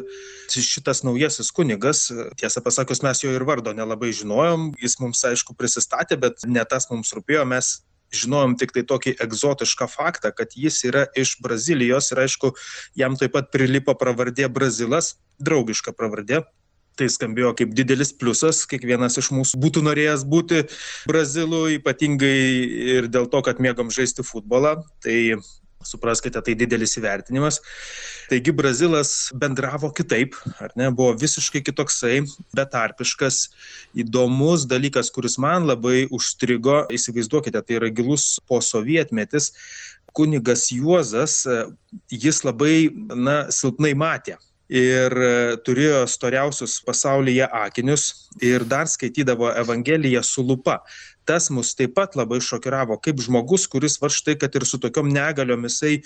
šitas 0.53 1.01
naujasis 1.07 1.49
kunigas, 1.57 2.07
tiesą 2.37 2.61
pasakius, 2.65 3.01
mes 3.07 3.25
jo 3.25 3.33
ir 3.33 3.47
vardo 3.49 3.73
nelabai 3.77 4.13
žinojom, 4.13 4.75
jis 4.83 4.99
mums 5.01 5.25
aišku 5.31 5.57
prisistatė, 5.57 6.21
bet 6.21 6.45
ne 6.45 6.65
tas 6.69 6.91
mums 6.93 7.15
rūpėjo, 7.17 7.47
mes 7.49 7.79
žinojom 8.15 8.57
tik 8.61 8.73
tai 8.77 8.85
tokį 8.89 9.17
egzotišką 9.25 9.89
faktą, 9.93 10.33
kad 10.37 10.53
jis 10.57 10.81
yra 10.89 11.07
iš 11.17 11.37
Brazilijos 11.45 12.13
ir 12.13 12.23
aišku, 12.25 12.53
jam 12.97 13.17
taip 13.21 13.35
pat 13.37 13.51
prilipo 13.53 13.97
pravardė 13.99 14.49
Brazilas, 14.53 15.17
draugiška 15.41 15.93
pravardė, 15.97 16.45
tai 16.99 17.09
skambėjo 17.13 17.55
kaip 17.59 17.77
didelis 17.77 18.13
pliusas, 18.17 18.65
kiekvienas 18.71 19.21
iš 19.21 19.31
mūsų 19.35 19.61
būtų 19.63 19.85
norėjęs 19.87 20.27
būti 20.29 20.65
Brazilu, 21.09 21.67
ypatingai 21.79 22.35
ir 22.99 23.09
dėl 23.13 23.31
to, 23.31 23.43
kad 23.47 23.63
mėgom 23.63 23.93
žaisti 23.95 24.27
futbolą. 24.27 24.81
Tai 25.05 25.19
Supraskite, 25.87 26.41
tai 26.43 26.57
didelis 26.59 26.97
įvertinimas. 26.99 27.61
Taigi 28.29 28.51
Brazilas 28.53 29.31
bendravo 29.39 29.93
kitaip, 29.95 30.35
ar 30.59 30.73
ne, 30.77 30.89
buvo 30.91 31.13
visiškai 31.21 31.63
kitoksai, 31.69 32.17
betarpiškas, 32.59 33.39
įdomus 34.03 34.67
dalykas, 34.69 35.13
kuris 35.15 35.39
man 35.39 35.69
labai 35.71 36.09
užstrigo, 36.11 36.81
įsivaizduokite, 36.91 37.63
tai 37.63 37.79
yra 37.79 37.93
gilus 37.95 38.27
po 38.51 38.59
sovietmetis, 38.65 39.53
kunigas 40.19 40.67
Juozas, 40.75 41.45
jis 42.11 42.43
labai, 42.43 42.91
na, 43.15 43.45
silpnai 43.55 43.95
matė 43.95 44.35
ir 44.69 45.15
turėjo 45.65 46.03
storiausius 46.11 46.79
pasaulyje 46.85 47.47
akinius 47.49 48.29
ir 48.45 48.67
dar 48.69 48.89
skaitydavo 48.91 49.49
Evangeliją 49.57 50.21
su 50.23 50.45
lupa 50.45 50.83
tas 51.29 51.51
mus 51.53 51.75
taip 51.77 51.93
pat 51.99 52.17
labai 52.17 52.41
šokiravo, 52.41 52.97
kaip 53.05 53.21
žmogus, 53.21 53.67
kuris 53.69 53.99
va 54.01 54.09
štai, 54.13 54.39
kad 54.41 54.55
ir 54.57 54.65
su 54.69 54.81
tokiom 54.81 55.11
negaliom 55.13 55.67
jisai 55.69 55.99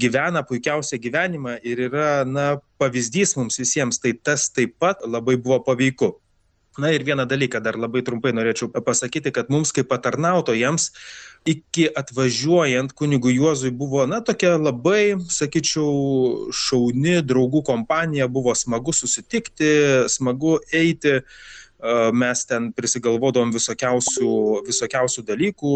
gyvena 0.00 0.42
puikiausią 0.44 1.00
gyvenimą 1.00 1.56
ir 1.64 1.80
yra, 1.88 2.10
na, 2.28 2.46
pavyzdys 2.80 3.36
mums 3.38 3.56
visiems, 3.62 4.00
tai 4.02 4.12
tas 4.28 4.50
taip 4.52 4.76
pat 4.82 5.04
labai 5.08 5.38
buvo 5.40 5.62
paveiku. 5.64 6.12
Na 6.76 6.90
ir 6.92 7.06
vieną 7.08 7.24
dalyką 7.24 7.62
dar 7.64 7.78
labai 7.80 8.02
trumpai 8.04 8.34
norėčiau 8.36 8.68
pasakyti, 8.84 9.32
kad 9.32 9.48
mums 9.48 9.72
kaip 9.72 9.88
patarnautojams 9.88 10.90
iki 11.46 11.86
atvažiuojant 11.94 12.92
kunigui 12.92 13.36
Juozui 13.36 13.70
buvo, 13.70 14.06
na, 14.06 14.20
tokia 14.20 14.56
labai, 14.58 15.16
sakyčiau, 15.30 16.50
šauni 16.54 17.20
draugų 17.26 17.62
kompanija, 17.66 18.26
buvo 18.28 18.54
smagu 18.54 18.94
susitikti, 18.96 19.70
smagu 20.12 20.58
eiti. 20.74 21.20
Mes 22.16 22.40
ten 22.48 22.70
prisigalvodavom 22.72 23.50
visokiausių, 23.52 24.30
visokiausių 24.66 25.22
dalykų, 25.28 25.72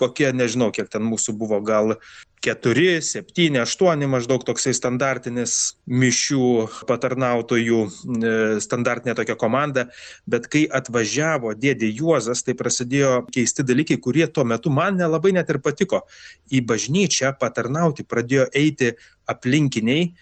kokie, 0.00 0.30
nežinau, 0.32 0.70
kiek 0.74 0.88
ten 0.90 1.04
mūsų 1.04 1.34
buvo, 1.36 1.60
gal 1.62 1.98
keturi, 2.44 3.00
septyni, 3.02 3.60
aštuoni 3.62 4.08
maždaug 4.10 4.44
toksai 4.46 4.72
standartinis 4.76 5.54
mišių 5.90 6.48
patarnautojų, 6.88 7.80
e, 7.84 8.32
standartinė 8.64 9.16
tokia 9.18 9.36
komanda, 9.38 9.88
bet 10.26 10.48
kai 10.52 10.66
atvažiavo 10.80 11.54
dėdė 11.58 11.90
Juozas, 12.00 12.44
tai 12.46 12.54
prasidėjo 12.58 13.26
keisti 13.34 13.66
dalykai, 13.66 13.98
kurie 14.02 14.26
tuo 14.26 14.44
metu 14.44 14.70
man 14.70 14.98
nelabai 15.00 15.32
net 15.36 15.50
ir 15.50 15.60
patiko. 15.64 16.04
Į 16.50 16.62
bažnyčią 16.66 17.34
patarnauti 17.40 18.06
pradėjo 18.06 18.48
eiti 18.54 18.94
aplinkiniai, 19.28 20.12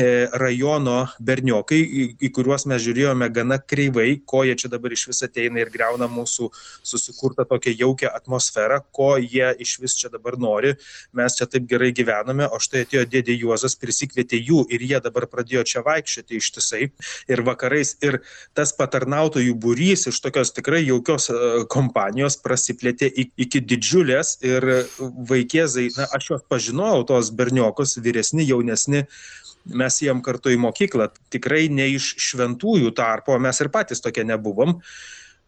E, 0.00 0.28
rajono 0.40 0.96
berniokai, 1.22 1.78
į, 1.78 2.04
į 2.24 2.30
kuriuos 2.34 2.64
mes 2.70 2.80
žiūrėjome 2.82 3.28
gana 3.34 3.58
kreivai, 3.60 4.08
ko 4.26 4.42
jie 4.46 4.56
čia 4.58 4.70
dabar 4.72 4.94
iš 4.94 5.04
vis 5.10 5.20
ateina 5.26 5.60
ir 5.62 5.70
greuna 5.72 6.08
mūsų 6.10 6.48
susikurtą 6.86 7.44
tokią 7.48 7.74
jaukę 7.82 8.08
atmosferą, 8.10 8.80
ko 8.94 9.10
jie 9.20 9.50
iš 9.62 9.76
vis 9.82 9.96
čia 9.98 10.10
dabar 10.12 10.38
nori. 10.40 10.74
Mes 11.16 11.37
čia 11.38 11.48
taip 11.50 11.68
gerai 11.70 11.90
gyvename, 11.96 12.48
o 12.50 12.60
štai 12.62 12.84
atėjo 12.86 13.04
dėdė 13.12 13.36
Juozas, 13.38 13.76
prisikvietė 13.78 14.40
jų 14.40 14.64
ir 14.74 14.84
jie 14.90 15.00
dabar 15.04 15.28
pradėjo 15.30 15.64
čia 15.72 15.84
vaikščioti 15.86 16.40
ištisai 16.40 16.88
ir 17.30 17.44
vakarais. 17.46 17.94
Ir 18.04 18.20
tas 18.58 18.74
patarnautojų 18.76 19.54
būrys 19.62 20.08
iš 20.10 20.20
tokios 20.24 20.52
tikrai 20.56 20.82
jaukios 20.84 21.30
e, 21.30 21.40
kompanijos 21.70 22.38
prasiplėtė 22.42 23.10
iki 23.16 23.62
didžiulės 23.64 24.38
ir 24.46 24.66
vaikėzai, 24.98 25.88
na, 25.96 26.08
aš 26.18 26.32
juos 26.32 26.46
pažinojau, 26.50 27.04
tos 27.12 27.32
berniokus, 27.34 27.96
vyresni, 28.02 28.46
jaunesni, 28.48 29.04
mes 29.68 30.00
ėjom 30.02 30.22
kartu 30.24 30.52
į 30.54 30.58
mokyklą, 30.62 31.10
tikrai 31.32 31.66
ne 31.72 31.90
iš 31.94 32.14
šventųjų 32.28 32.92
tarpo, 32.96 33.36
mes 33.42 33.60
ir 33.60 33.70
patys 33.74 34.02
tokie 34.04 34.24
nebuvom, 34.26 34.78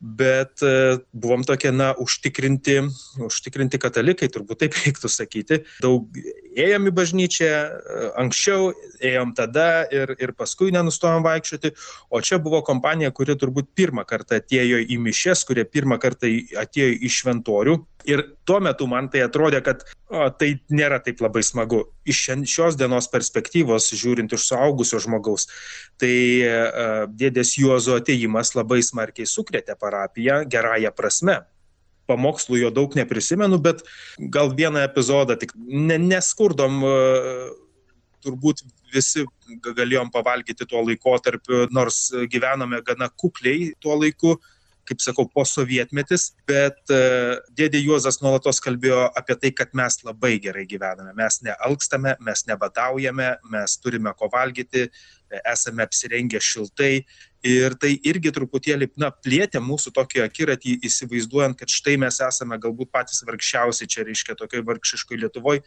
bet 0.01 0.63
e, 0.65 0.99
buvom 1.13 1.45
tokie, 1.45 1.71
na, 1.77 1.91
užtikrinti, 2.01 2.79
užtikrinti 3.27 3.81
katalikai, 3.81 4.31
turbūt 4.33 4.63
taip 4.65 4.77
reiktų 4.81 5.11
sakyti. 5.13 5.61
Daug 5.85 6.09
ėjom 6.57 6.89
į 6.89 6.95
bažnyčią, 6.97 7.51
e, 7.51 8.09
anksčiau 8.23 8.73
ėjom 9.05 9.35
tada 9.37 9.85
ir, 9.93 10.15
ir 10.21 10.35
paskui 10.37 10.73
nenustojom 10.75 11.25
vaikščioti, 11.27 11.75
o 12.11 12.23
čia 12.25 12.41
buvo 12.43 12.63
kompanija, 12.67 13.13
kuri 13.17 13.37
turbūt 13.41 13.73
pirmą 13.77 14.07
kartą 14.09 14.41
atėjo 14.41 14.81
į 14.81 15.01
mišes, 15.05 15.45
kurie 15.49 15.67
pirmą 15.69 16.01
kartą 16.03 16.33
atėjo 16.65 16.93
į 16.97 17.15
šventorių 17.21 17.79
Ir 18.09 18.23
tuo 18.45 18.61
metu 18.65 18.87
man 18.89 19.09
tai 19.13 19.25
atrodė, 19.27 19.61
kad 19.65 19.85
o, 20.11 20.27
tai 20.35 20.51
nėra 20.75 20.99
taip 21.05 21.23
labai 21.23 21.43
smagu. 21.47 21.85
Iš 22.09 22.23
šios 22.51 22.77
dienos 22.79 23.09
perspektyvos, 23.13 23.91
žiūrint 23.97 24.35
iš 24.35 24.49
suaugusio 24.51 25.01
žmogaus, 25.03 25.47
tai 26.01 26.15
uh, 26.47 27.07
dėdės 27.09 27.55
Juozo 27.61 27.97
ateimas 28.01 28.55
labai 28.59 28.83
smarkiai 28.87 29.29
sukrėtė 29.31 29.79
parapiją 29.81 30.43
gerąją 30.51 30.93
prasme. 30.97 31.41
Pamokslų 32.11 32.65
jo 32.65 32.71
daug 32.75 32.95
neprisimenu, 32.99 33.61
bet 33.63 33.85
gal 34.19 34.51
vieną 34.59 34.83
epizodą, 34.89 35.39
tik 35.39 35.55
ne, 35.57 36.01
neskurdom, 36.11 36.81
uh, 36.83 37.51
turbūt 38.25 38.65
visi 38.93 39.25
galėjom 39.65 40.11
pavalgyti 40.13 40.67
tuo 40.69 40.83
laikotarpiu, 40.85 41.67
nors 41.75 42.09
gyvenome 42.31 42.83
gana 42.87 43.09
kukliai 43.09 43.71
tuo 43.81 43.97
laiku, 44.01 44.37
kaip 44.91 45.03
sakau, 45.05 45.27
posovietmetis, 45.31 46.33
bet 46.51 46.91
e, 46.91 46.99
dėdė 47.57 47.79
Juozas 47.85 48.19
nuolatos 48.23 48.59
kalbėjo 48.63 49.07
apie 49.17 49.37
tai, 49.39 49.53
kad 49.55 49.75
mes 49.79 50.01
labai 50.03 50.35
gerai 50.43 50.67
gyvename. 50.69 51.15
Mes 51.19 51.39
nealkstame, 51.47 52.17
mes 52.27 52.43
nebadaujame, 52.49 53.31
mes 53.53 53.77
turime 53.83 54.13
ko 54.19 54.29
valgyti, 54.33 54.89
esame 55.47 55.85
apsirengę 55.87 56.41
šiltai. 56.43 57.05
Ir 57.47 57.77
tai 57.81 57.93
irgi 58.11 58.33
truputėlį 58.35 58.91
na, 59.01 59.13
plėtė 59.15 59.63
mūsų 59.63 59.95
tokį 59.97 60.25
akiratį, 60.27 60.81
įsivaizduojant, 60.89 61.57
kad 61.61 61.71
štai 61.71 61.95
mes 62.03 62.19
esame 62.27 62.59
galbūt 62.61 62.91
patys 62.93 63.23
vargšiausi, 63.29 63.89
čia 63.89 64.05
reiškia 64.09 64.37
tokiai 64.37 64.65
vargšiškai 64.67 65.21
Lietuvoje, 65.23 65.63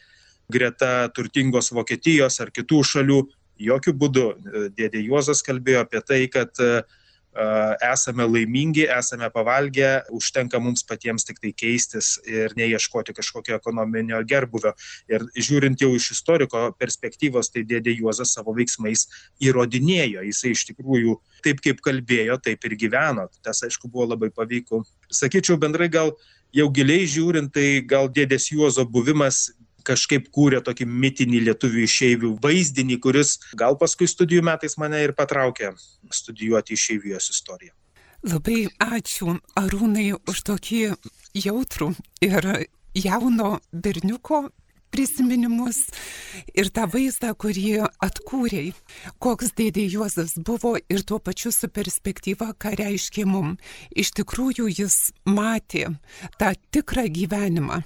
greta 0.51 1.07
turtingos 1.15 1.71
Vokietijos 1.74 2.41
ar 2.43 2.51
kitų 2.53 2.84
šalių. 2.91 3.21
Jokių 3.63 3.93
būdų 3.95 4.26
dėdė 4.76 4.99
Juozas 5.05 5.41
kalbėjo 5.45 5.86
apie 5.86 6.01
tai, 6.03 6.19
kad 6.34 6.59
uh, 6.59 6.82
esame 7.34 8.26
laimingi, 8.30 8.86
esame 8.90 9.30
pavalgę, 9.34 10.04
užtenka 10.14 10.60
mums 10.60 10.84
patiems 10.86 11.26
tik 11.26 11.40
tai 11.42 11.54
keistis 11.54 12.20
ir 12.30 12.54
neieškoti 12.58 13.14
kažkokio 13.14 13.58
ekonominio 13.58 14.22
gerbuvio. 14.28 14.74
Ir 15.10 15.26
žiūrint 15.38 15.82
jau 15.82 15.94
iš 15.96 16.12
istoriko 16.18 16.72
perspektyvos, 16.78 17.50
tai 17.54 17.66
dėdė 17.66 17.96
Juozas 17.98 18.36
savo 18.36 18.54
veiksmais 18.54 19.08
įrodinėjo, 19.42 20.24
jisai 20.30 20.54
iš 20.54 20.68
tikrųjų 20.70 21.18
taip 21.44 21.64
kaip 21.64 21.82
kalbėjo, 21.84 22.38
taip 22.44 22.64
ir 22.70 22.78
gyveno. 22.86 23.28
Tas 23.42 23.64
aišku 23.66 23.90
buvo 23.90 24.12
labai 24.14 24.30
paveiku. 24.30 24.84
Sakyčiau, 25.12 25.58
bendrai 25.58 25.90
gal 25.90 26.14
jau 26.54 26.70
giliai 26.70 27.08
žiūrint, 27.10 27.54
tai 27.54 27.82
gal 27.82 28.10
dėdės 28.14 28.52
Juozo 28.54 28.86
buvimas 28.86 29.50
kažkaip 29.88 30.30
kūrė 30.34 30.62
tokį 30.66 30.88
mitinį 30.90 31.44
lietuvių 31.50 31.86
išeivių 31.88 32.34
vaizdinį, 32.44 33.00
kuris 33.04 33.38
gal 33.60 33.78
paskui 33.80 34.10
studijų 34.10 34.46
metais 34.50 34.78
mane 34.82 35.04
ir 35.04 35.16
patraukė 35.18 35.74
studijuoti 36.12 36.78
išeivijos 36.78 37.30
istoriją. 37.36 37.74
Labai 38.24 38.70
ačiū 38.80 39.36
Arūnai 39.60 40.14
už 40.16 40.44
tokį 40.48 40.82
jautrų 41.36 41.90
ir 42.24 42.46
jauno 42.96 43.58
berniuko 43.74 44.46
prisiminimus 44.94 45.80
ir 46.54 46.70
tą 46.74 46.86
vaizdą, 46.94 47.34
kurį 47.36 47.82
atkūrėjai, 48.06 48.74
koks 49.24 49.56
dėdė 49.58 49.88
Juozas 49.90 50.36
buvo 50.38 50.76
ir 50.78 51.02
tuo 51.02 51.18
pačiu 51.20 51.52
su 51.52 51.68
perspektyva, 51.68 52.52
ką 52.54 52.76
reiškia 52.80 53.26
mum. 53.28 53.56
Iš 53.92 54.14
tikrųjų 54.20 54.70
jis 54.70 55.00
matė 55.26 55.90
tą 56.38 56.54
tikrą 56.72 57.08
gyvenimą 57.18 57.82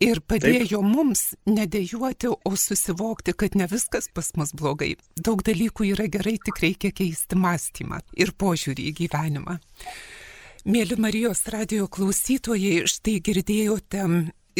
ir 0.00 0.20
padėjo 0.24 0.80
Taip. 0.80 0.88
mums 0.94 1.22
nedėjuoti, 1.48 2.32
o 2.32 2.54
susivokti, 2.56 3.34
kad 3.36 3.56
ne 3.58 3.68
viskas 3.70 4.08
pas 4.14 4.32
mus 4.40 4.54
blogai. 4.56 4.94
Daug 5.20 5.44
dalykų 5.46 5.92
yra 5.92 6.08
gerai, 6.12 6.38
tik 6.42 6.62
reikia 6.64 6.92
keisti 6.96 7.38
mąstymą 7.38 8.00
ir 8.16 8.32
požiūrį 8.32 8.88
į 8.90 8.96
gyvenimą. 9.04 9.60
Mėly 10.70 10.98
Marijos 11.00 11.46
radio 11.48 11.86
klausytojai, 11.88 12.84
štai 12.90 13.20
girdėjote 13.24 14.04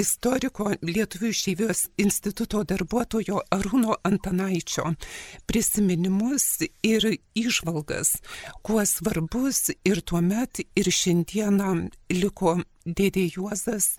istoriko 0.01 0.71
Lietuvių 0.83 1.31
išeivijos 1.35 1.85
instituto 2.01 2.63
darbuotojo 2.65 3.43
Arūno 3.53 3.97
Antanaičio 4.07 4.95
prisiminimus 5.47 6.47
ir 6.87 7.07
išvalgas, 7.37 8.17
kuo 8.65 8.85
svarbus 8.87 9.71
ir 9.85 10.01
tuo 10.01 10.23
met 10.25 10.63
ir 10.65 10.91
šiandieną 11.01 11.71
liko 12.17 12.57
dėdė 12.87 13.27
Juozas 13.37 13.97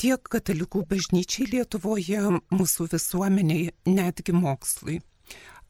tiek 0.00 0.20
katalikų 0.20 0.84
bažnyčiai 0.90 1.48
Lietuvoje, 1.54 2.22
mūsų 2.52 2.90
visuomeniai, 2.94 3.70
netgi 3.88 4.36
mokslui. 4.36 5.00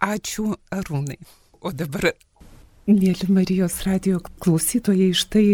Ačiū 0.01 0.55
Arūnai. 0.75 1.21
O 1.61 1.71
dabar, 1.77 2.15
mėly 2.89 3.29
Marijos 3.29 3.83
radio 3.87 4.23
klausytojai, 4.43 5.13
štai 5.15 5.47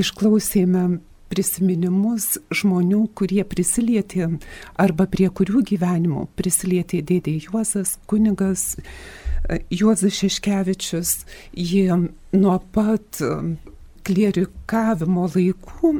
išklausėme 0.00 0.98
prisiminimus 1.28 2.36
žmonių, 2.54 3.04
kurie 3.18 3.44
prisilietė 3.48 4.28
arba 4.80 5.06
prie 5.10 5.28
kurių 5.28 5.62
gyvenimų 5.72 6.26
prisilietė 6.38 7.02
dėdė 7.04 7.36
Juozas, 7.48 7.96
kunigas 8.10 8.76
Juozas 9.72 10.18
Šeškevičius. 10.18 11.14
Jie 11.52 11.88
nuo 12.32 12.58
pat 12.74 13.22
klierikavimo 14.08 15.26
laikų 15.34 15.98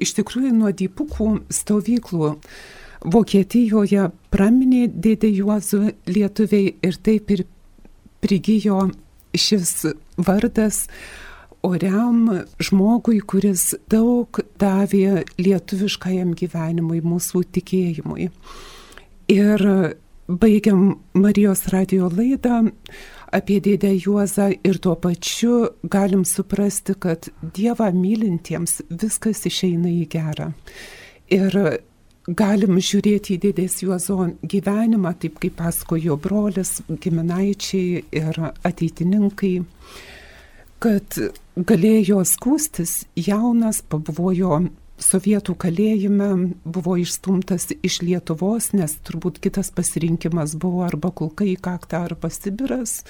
iš 0.00 0.14
tikrųjų 0.18 0.52
nuo 0.56 0.74
dypukų 0.74 1.30
stovyklų 1.52 2.34
Vokietijoje 3.00 4.10
praminė 4.28 4.84
dėdė 4.92 5.30
Juozu 5.32 5.86
lietuviai 6.08 6.74
ir 6.84 6.98
taip 7.00 7.30
ir 7.32 7.46
prigijo 8.20 8.90
šis 9.32 9.86
vardas 10.20 10.84
oriam 11.66 12.44
žmogui, 12.62 13.20
kuris 13.20 13.74
daug 13.90 14.40
davė 14.60 15.24
lietuviškajam 15.40 16.34
gyvenimui, 16.38 17.00
mūsų 17.04 17.44
tikėjimui. 17.56 18.30
Ir 19.30 19.66
baigiam 20.30 21.00
Marijos 21.14 21.66
radio 21.74 22.08
laidą 22.10 22.64
apie 23.34 23.60
dėdę 23.62 23.92
Juozą 23.94 24.50
ir 24.66 24.78
tuo 24.82 24.96
pačiu 24.98 25.68
galim 25.82 26.24
suprasti, 26.26 26.96
kad 26.98 27.30
Dievą 27.42 27.90
mylintiems 27.94 28.80
viskas 28.90 29.44
išeina 29.46 29.90
į 29.90 30.06
gerą. 30.10 30.50
Ir 31.30 31.56
galim 32.26 32.78
žiūrėti 32.78 33.36
į 33.36 33.42
dėdės 33.46 33.80
Juozo 33.84 34.30
gyvenimą, 34.42 35.14
taip 35.22 35.38
kaip 35.42 35.56
pasakojo 35.58 36.18
brolis, 36.20 36.80
giminaičiai 36.88 38.02
ir 38.20 38.40
ateitininkai, 38.66 39.54
kad 40.80 41.20
galėjo 41.66 42.22
skūstis 42.24 43.04
jaunas, 43.18 43.80
pabuvojo 43.82 44.60
sovietų 45.00 45.56
kalėjime 45.60 46.28
buvo 46.64 46.96
išstumtas 47.00 47.70
iš 47.80 48.00
Lietuvos, 48.04 48.72
nes 48.76 48.96
turbūt 49.06 49.40
kitas 49.42 49.72
pasirinkimas 49.74 50.56
buvo 50.60 50.84
arba 50.86 51.10
kulka 51.10 51.46
į 51.48 51.56
kaktą, 51.60 52.04
arba 52.08 52.30
Sibiras. 52.32 53.00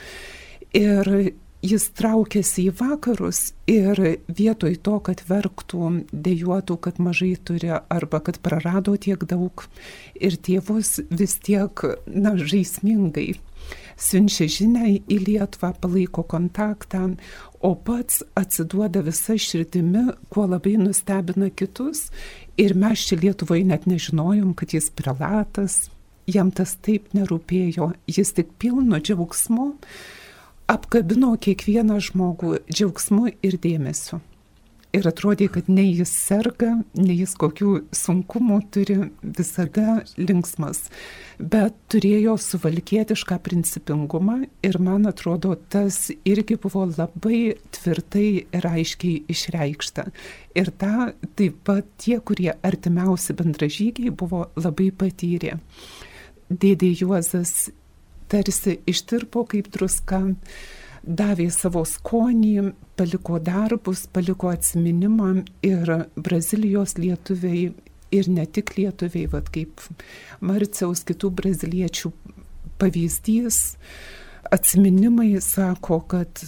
Ir 0.76 1.34
jis 1.66 1.88
traukėsi 1.98 2.68
į 2.70 2.76
vakarus 2.78 3.52
ir 3.70 4.00
vietoj 4.26 4.78
to, 4.86 4.96
kad 5.10 5.22
verktų, 5.28 5.90
dėjuotų, 6.14 6.78
kad 6.86 7.02
mažai 7.02 7.34
turi 7.36 7.74
arba 7.74 8.22
kad 8.24 8.40
prarado 8.40 8.96
tiek 8.96 9.26
daug 9.28 9.66
ir 10.14 10.38
tėvus 10.38 11.00
vis 11.10 11.36
tiek, 11.42 11.84
na, 12.06 12.36
žaismingai 12.38 13.34
siunčia 14.00 14.48
žinę 14.50 14.86
į 15.10 15.18
Lietuvą, 15.26 15.74
palaiko 15.80 16.24
kontaktą, 16.24 17.14
o 17.60 17.74
pats 17.74 18.22
atsiduoda 18.34 19.02
visa 19.04 19.36
širdimi, 19.38 20.06
kuo 20.32 20.46
labai 20.48 20.76
nustebina 20.80 21.50
kitus. 21.50 22.08
Ir 22.56 22.74
mes 22.76 23.04
čia 23.08 23.18
Lietuvoje 23.20 23.64
net 23.68 23.86
nežinojom, 23.88 24.54
kad 24.56 24.72
jis 24.74 24.90
prelatas, 24.96 25.90
jam 26.26 26.50
tas 26.50 26.76
taip 26.80 27.12
nerūpėjo, 27.16 27.92
jis 28.08 28.34
tik 28.36 28.56
pilno 28.60 29.00
džiaugsmo 29.00 29.74
apkabino 30.70 31.34
kiekvieną 31.42 31.98
žmogų 32.10 32.60
džiaugsmu 32.70 33.32
ir 33.42 33.56
dėmesiu 33.60 34.20
ir 34.96 35.06
atrodė, 35.08 35.48
kad 35.52 35.68
nei 35.70 35.90
jis 35.94 36.10
serga, 36.12 36.72
nei 36.98 37.16
jis 37.20 37.34
kokių 37.38 37.72
sunkumų 37.94 38.58
turi, 38.74 38.96
visada 39.22 40.00
linksmas, 40.18 40.84
bet 41.38 41.76
turėjo 41.92 42.36
suvalkietišką 42.40 43.38
principingumą 43.46 44.40
ir 44.66 44.78
man 44.82 45.08
atrodo, 45.10 45.54
tas 45.72 46.08
irgi 46.28 46.58
buvo 46.60 46.86
labai 46.90 47.56
tvirtai 47.76 48.28
ir 48.42 48.70
aiškiai 48.72 49.24
išreikšta. 49.30 50.08
Ir 50.58 50.72
tą 50.80 51.10
taip 51.38 51.62
pat 51.66 51.88
tie, 52.02 52.18
kurie 52.18 52.52
artimiausi 52.66 53.36
bendražygiai 53.38 54.10
buvo 54.10 54.48
labai 54.58 54.90
patyrę. 54.90 55.58
Dėdė 56.50 56.90
Juozas 56.98 57.70
tarsi 58.30 58.78
ištirpo 58.90 59.44
kaip 59.50 59.70
druska 59.74 60.22
davė 61.02 61.48
savo 61.52 61.84
skonį, 61.88 62.72
paliko 62.98 63.38
darbus, 63.42 64.06
paliko 64.12 64.50
atsiminimą 64.52 65.30
ir 65.66 65.94
Brazilijos 66.16 66.96
lietuviai 66.98 67.70
ir 68.10 68.28
ne 68.28 68.46
tik 68.46 68.74
lietuviai, 68.76 69.28
vad 69.30 69.50
kaip 69.54 69.82
Marciaus 70.40 71.04
kitų 71.06 71.30
braziliečių 71.40 72.12
pavyzdys, 72.80 73.60
atsiminimai 74.50 75.34
sako, 75.44 76.00
kad 76.10 76.42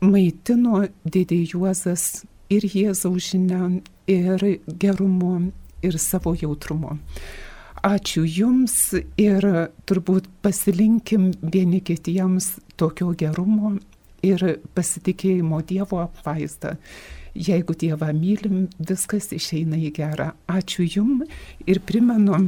maitino 0.00 0.86
dėdė 1.04 1.42
Juozas 1.52 2.24
ir 2.50 2.66
Jėzaus 2.66 3.30
žinia, 3.30 3.68
ir 4.10 4.42
gerumu, 4.66 5.52
ir 5.86 5.98
savo 6.02 6.34
jautrumu. 6.34 6.98
Ačiū 7.80 8.26
Jums 8.28 8.92
ir 9.16 9.44
turbūt 9.88 10.26
pasilinkim 10.44 11.30
vieni 11.40 11.78
kitiems 11.80 12.58
tokio 12.76 13.14
gerumo 13.16 13.78
ir 14.20 14.42
pasitikėjimo 14.76 15.62
Dievo 15.64 16.02
apvaizdą. 16.02 16.74
Jeigu 17.32 17.72
Dievą 17.80 18.10
mylim, 18.12 18.66
viskas 18.76 19.30
išeina 19.32 19.78
į 19.80 19.94
gerą. 19.96 20.34
Ačiū 20.44 20.84
Jum 20.84 21.22
ir 21.64 21.80
primenu, 21.80 22.42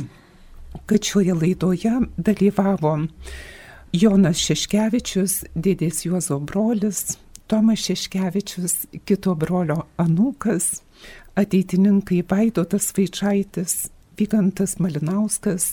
kad 0.84 1.00
šioje 1.00 1.38
laidoje 1.38 1.94
dalyvavo 2.18 2.98
Jonas 3.96 4.36
Šeškevičius, 4.36 5.38
dėdės 5.56 6.04
Juozo 6.04 6.42
brolis, 6.44 7.16
Tomas 7.48 7.80
Šeškevičius, 7.86 8.76
kito 9.08 9.32
brolio 9.36 9.86
anūkas, 9.96 10.82
ateitininkai 11.40 12.20
Vaidotas 12.28 12.92
Vaičiaitis, 12.96 13.86
Vygantas 14.22 14.78
Malinauskas, 14.78 15.72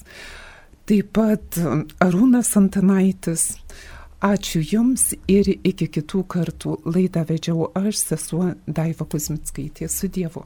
taip 0.89 1.13
pat 1.13 1.59
Arūnas 2.01 2.55
Antanaitis. 2.57 3.51
Ačiū 4.25 4.59
Jums 4.65 5.13
ir 5.31 5.47
iki 5.53 5.87
kitų 5.95 6.25
kartų 6.33 6.79
laidą 6.89 7.23
vedžiau 7.29 7.69
aš, 7.77 8.01
sesuo 8.01 8.49
Daiva 8.67 9.07
Kuzmitskaitė, 9.07 9.87
su 9.87 10.09
Dievu. 10.11 10.43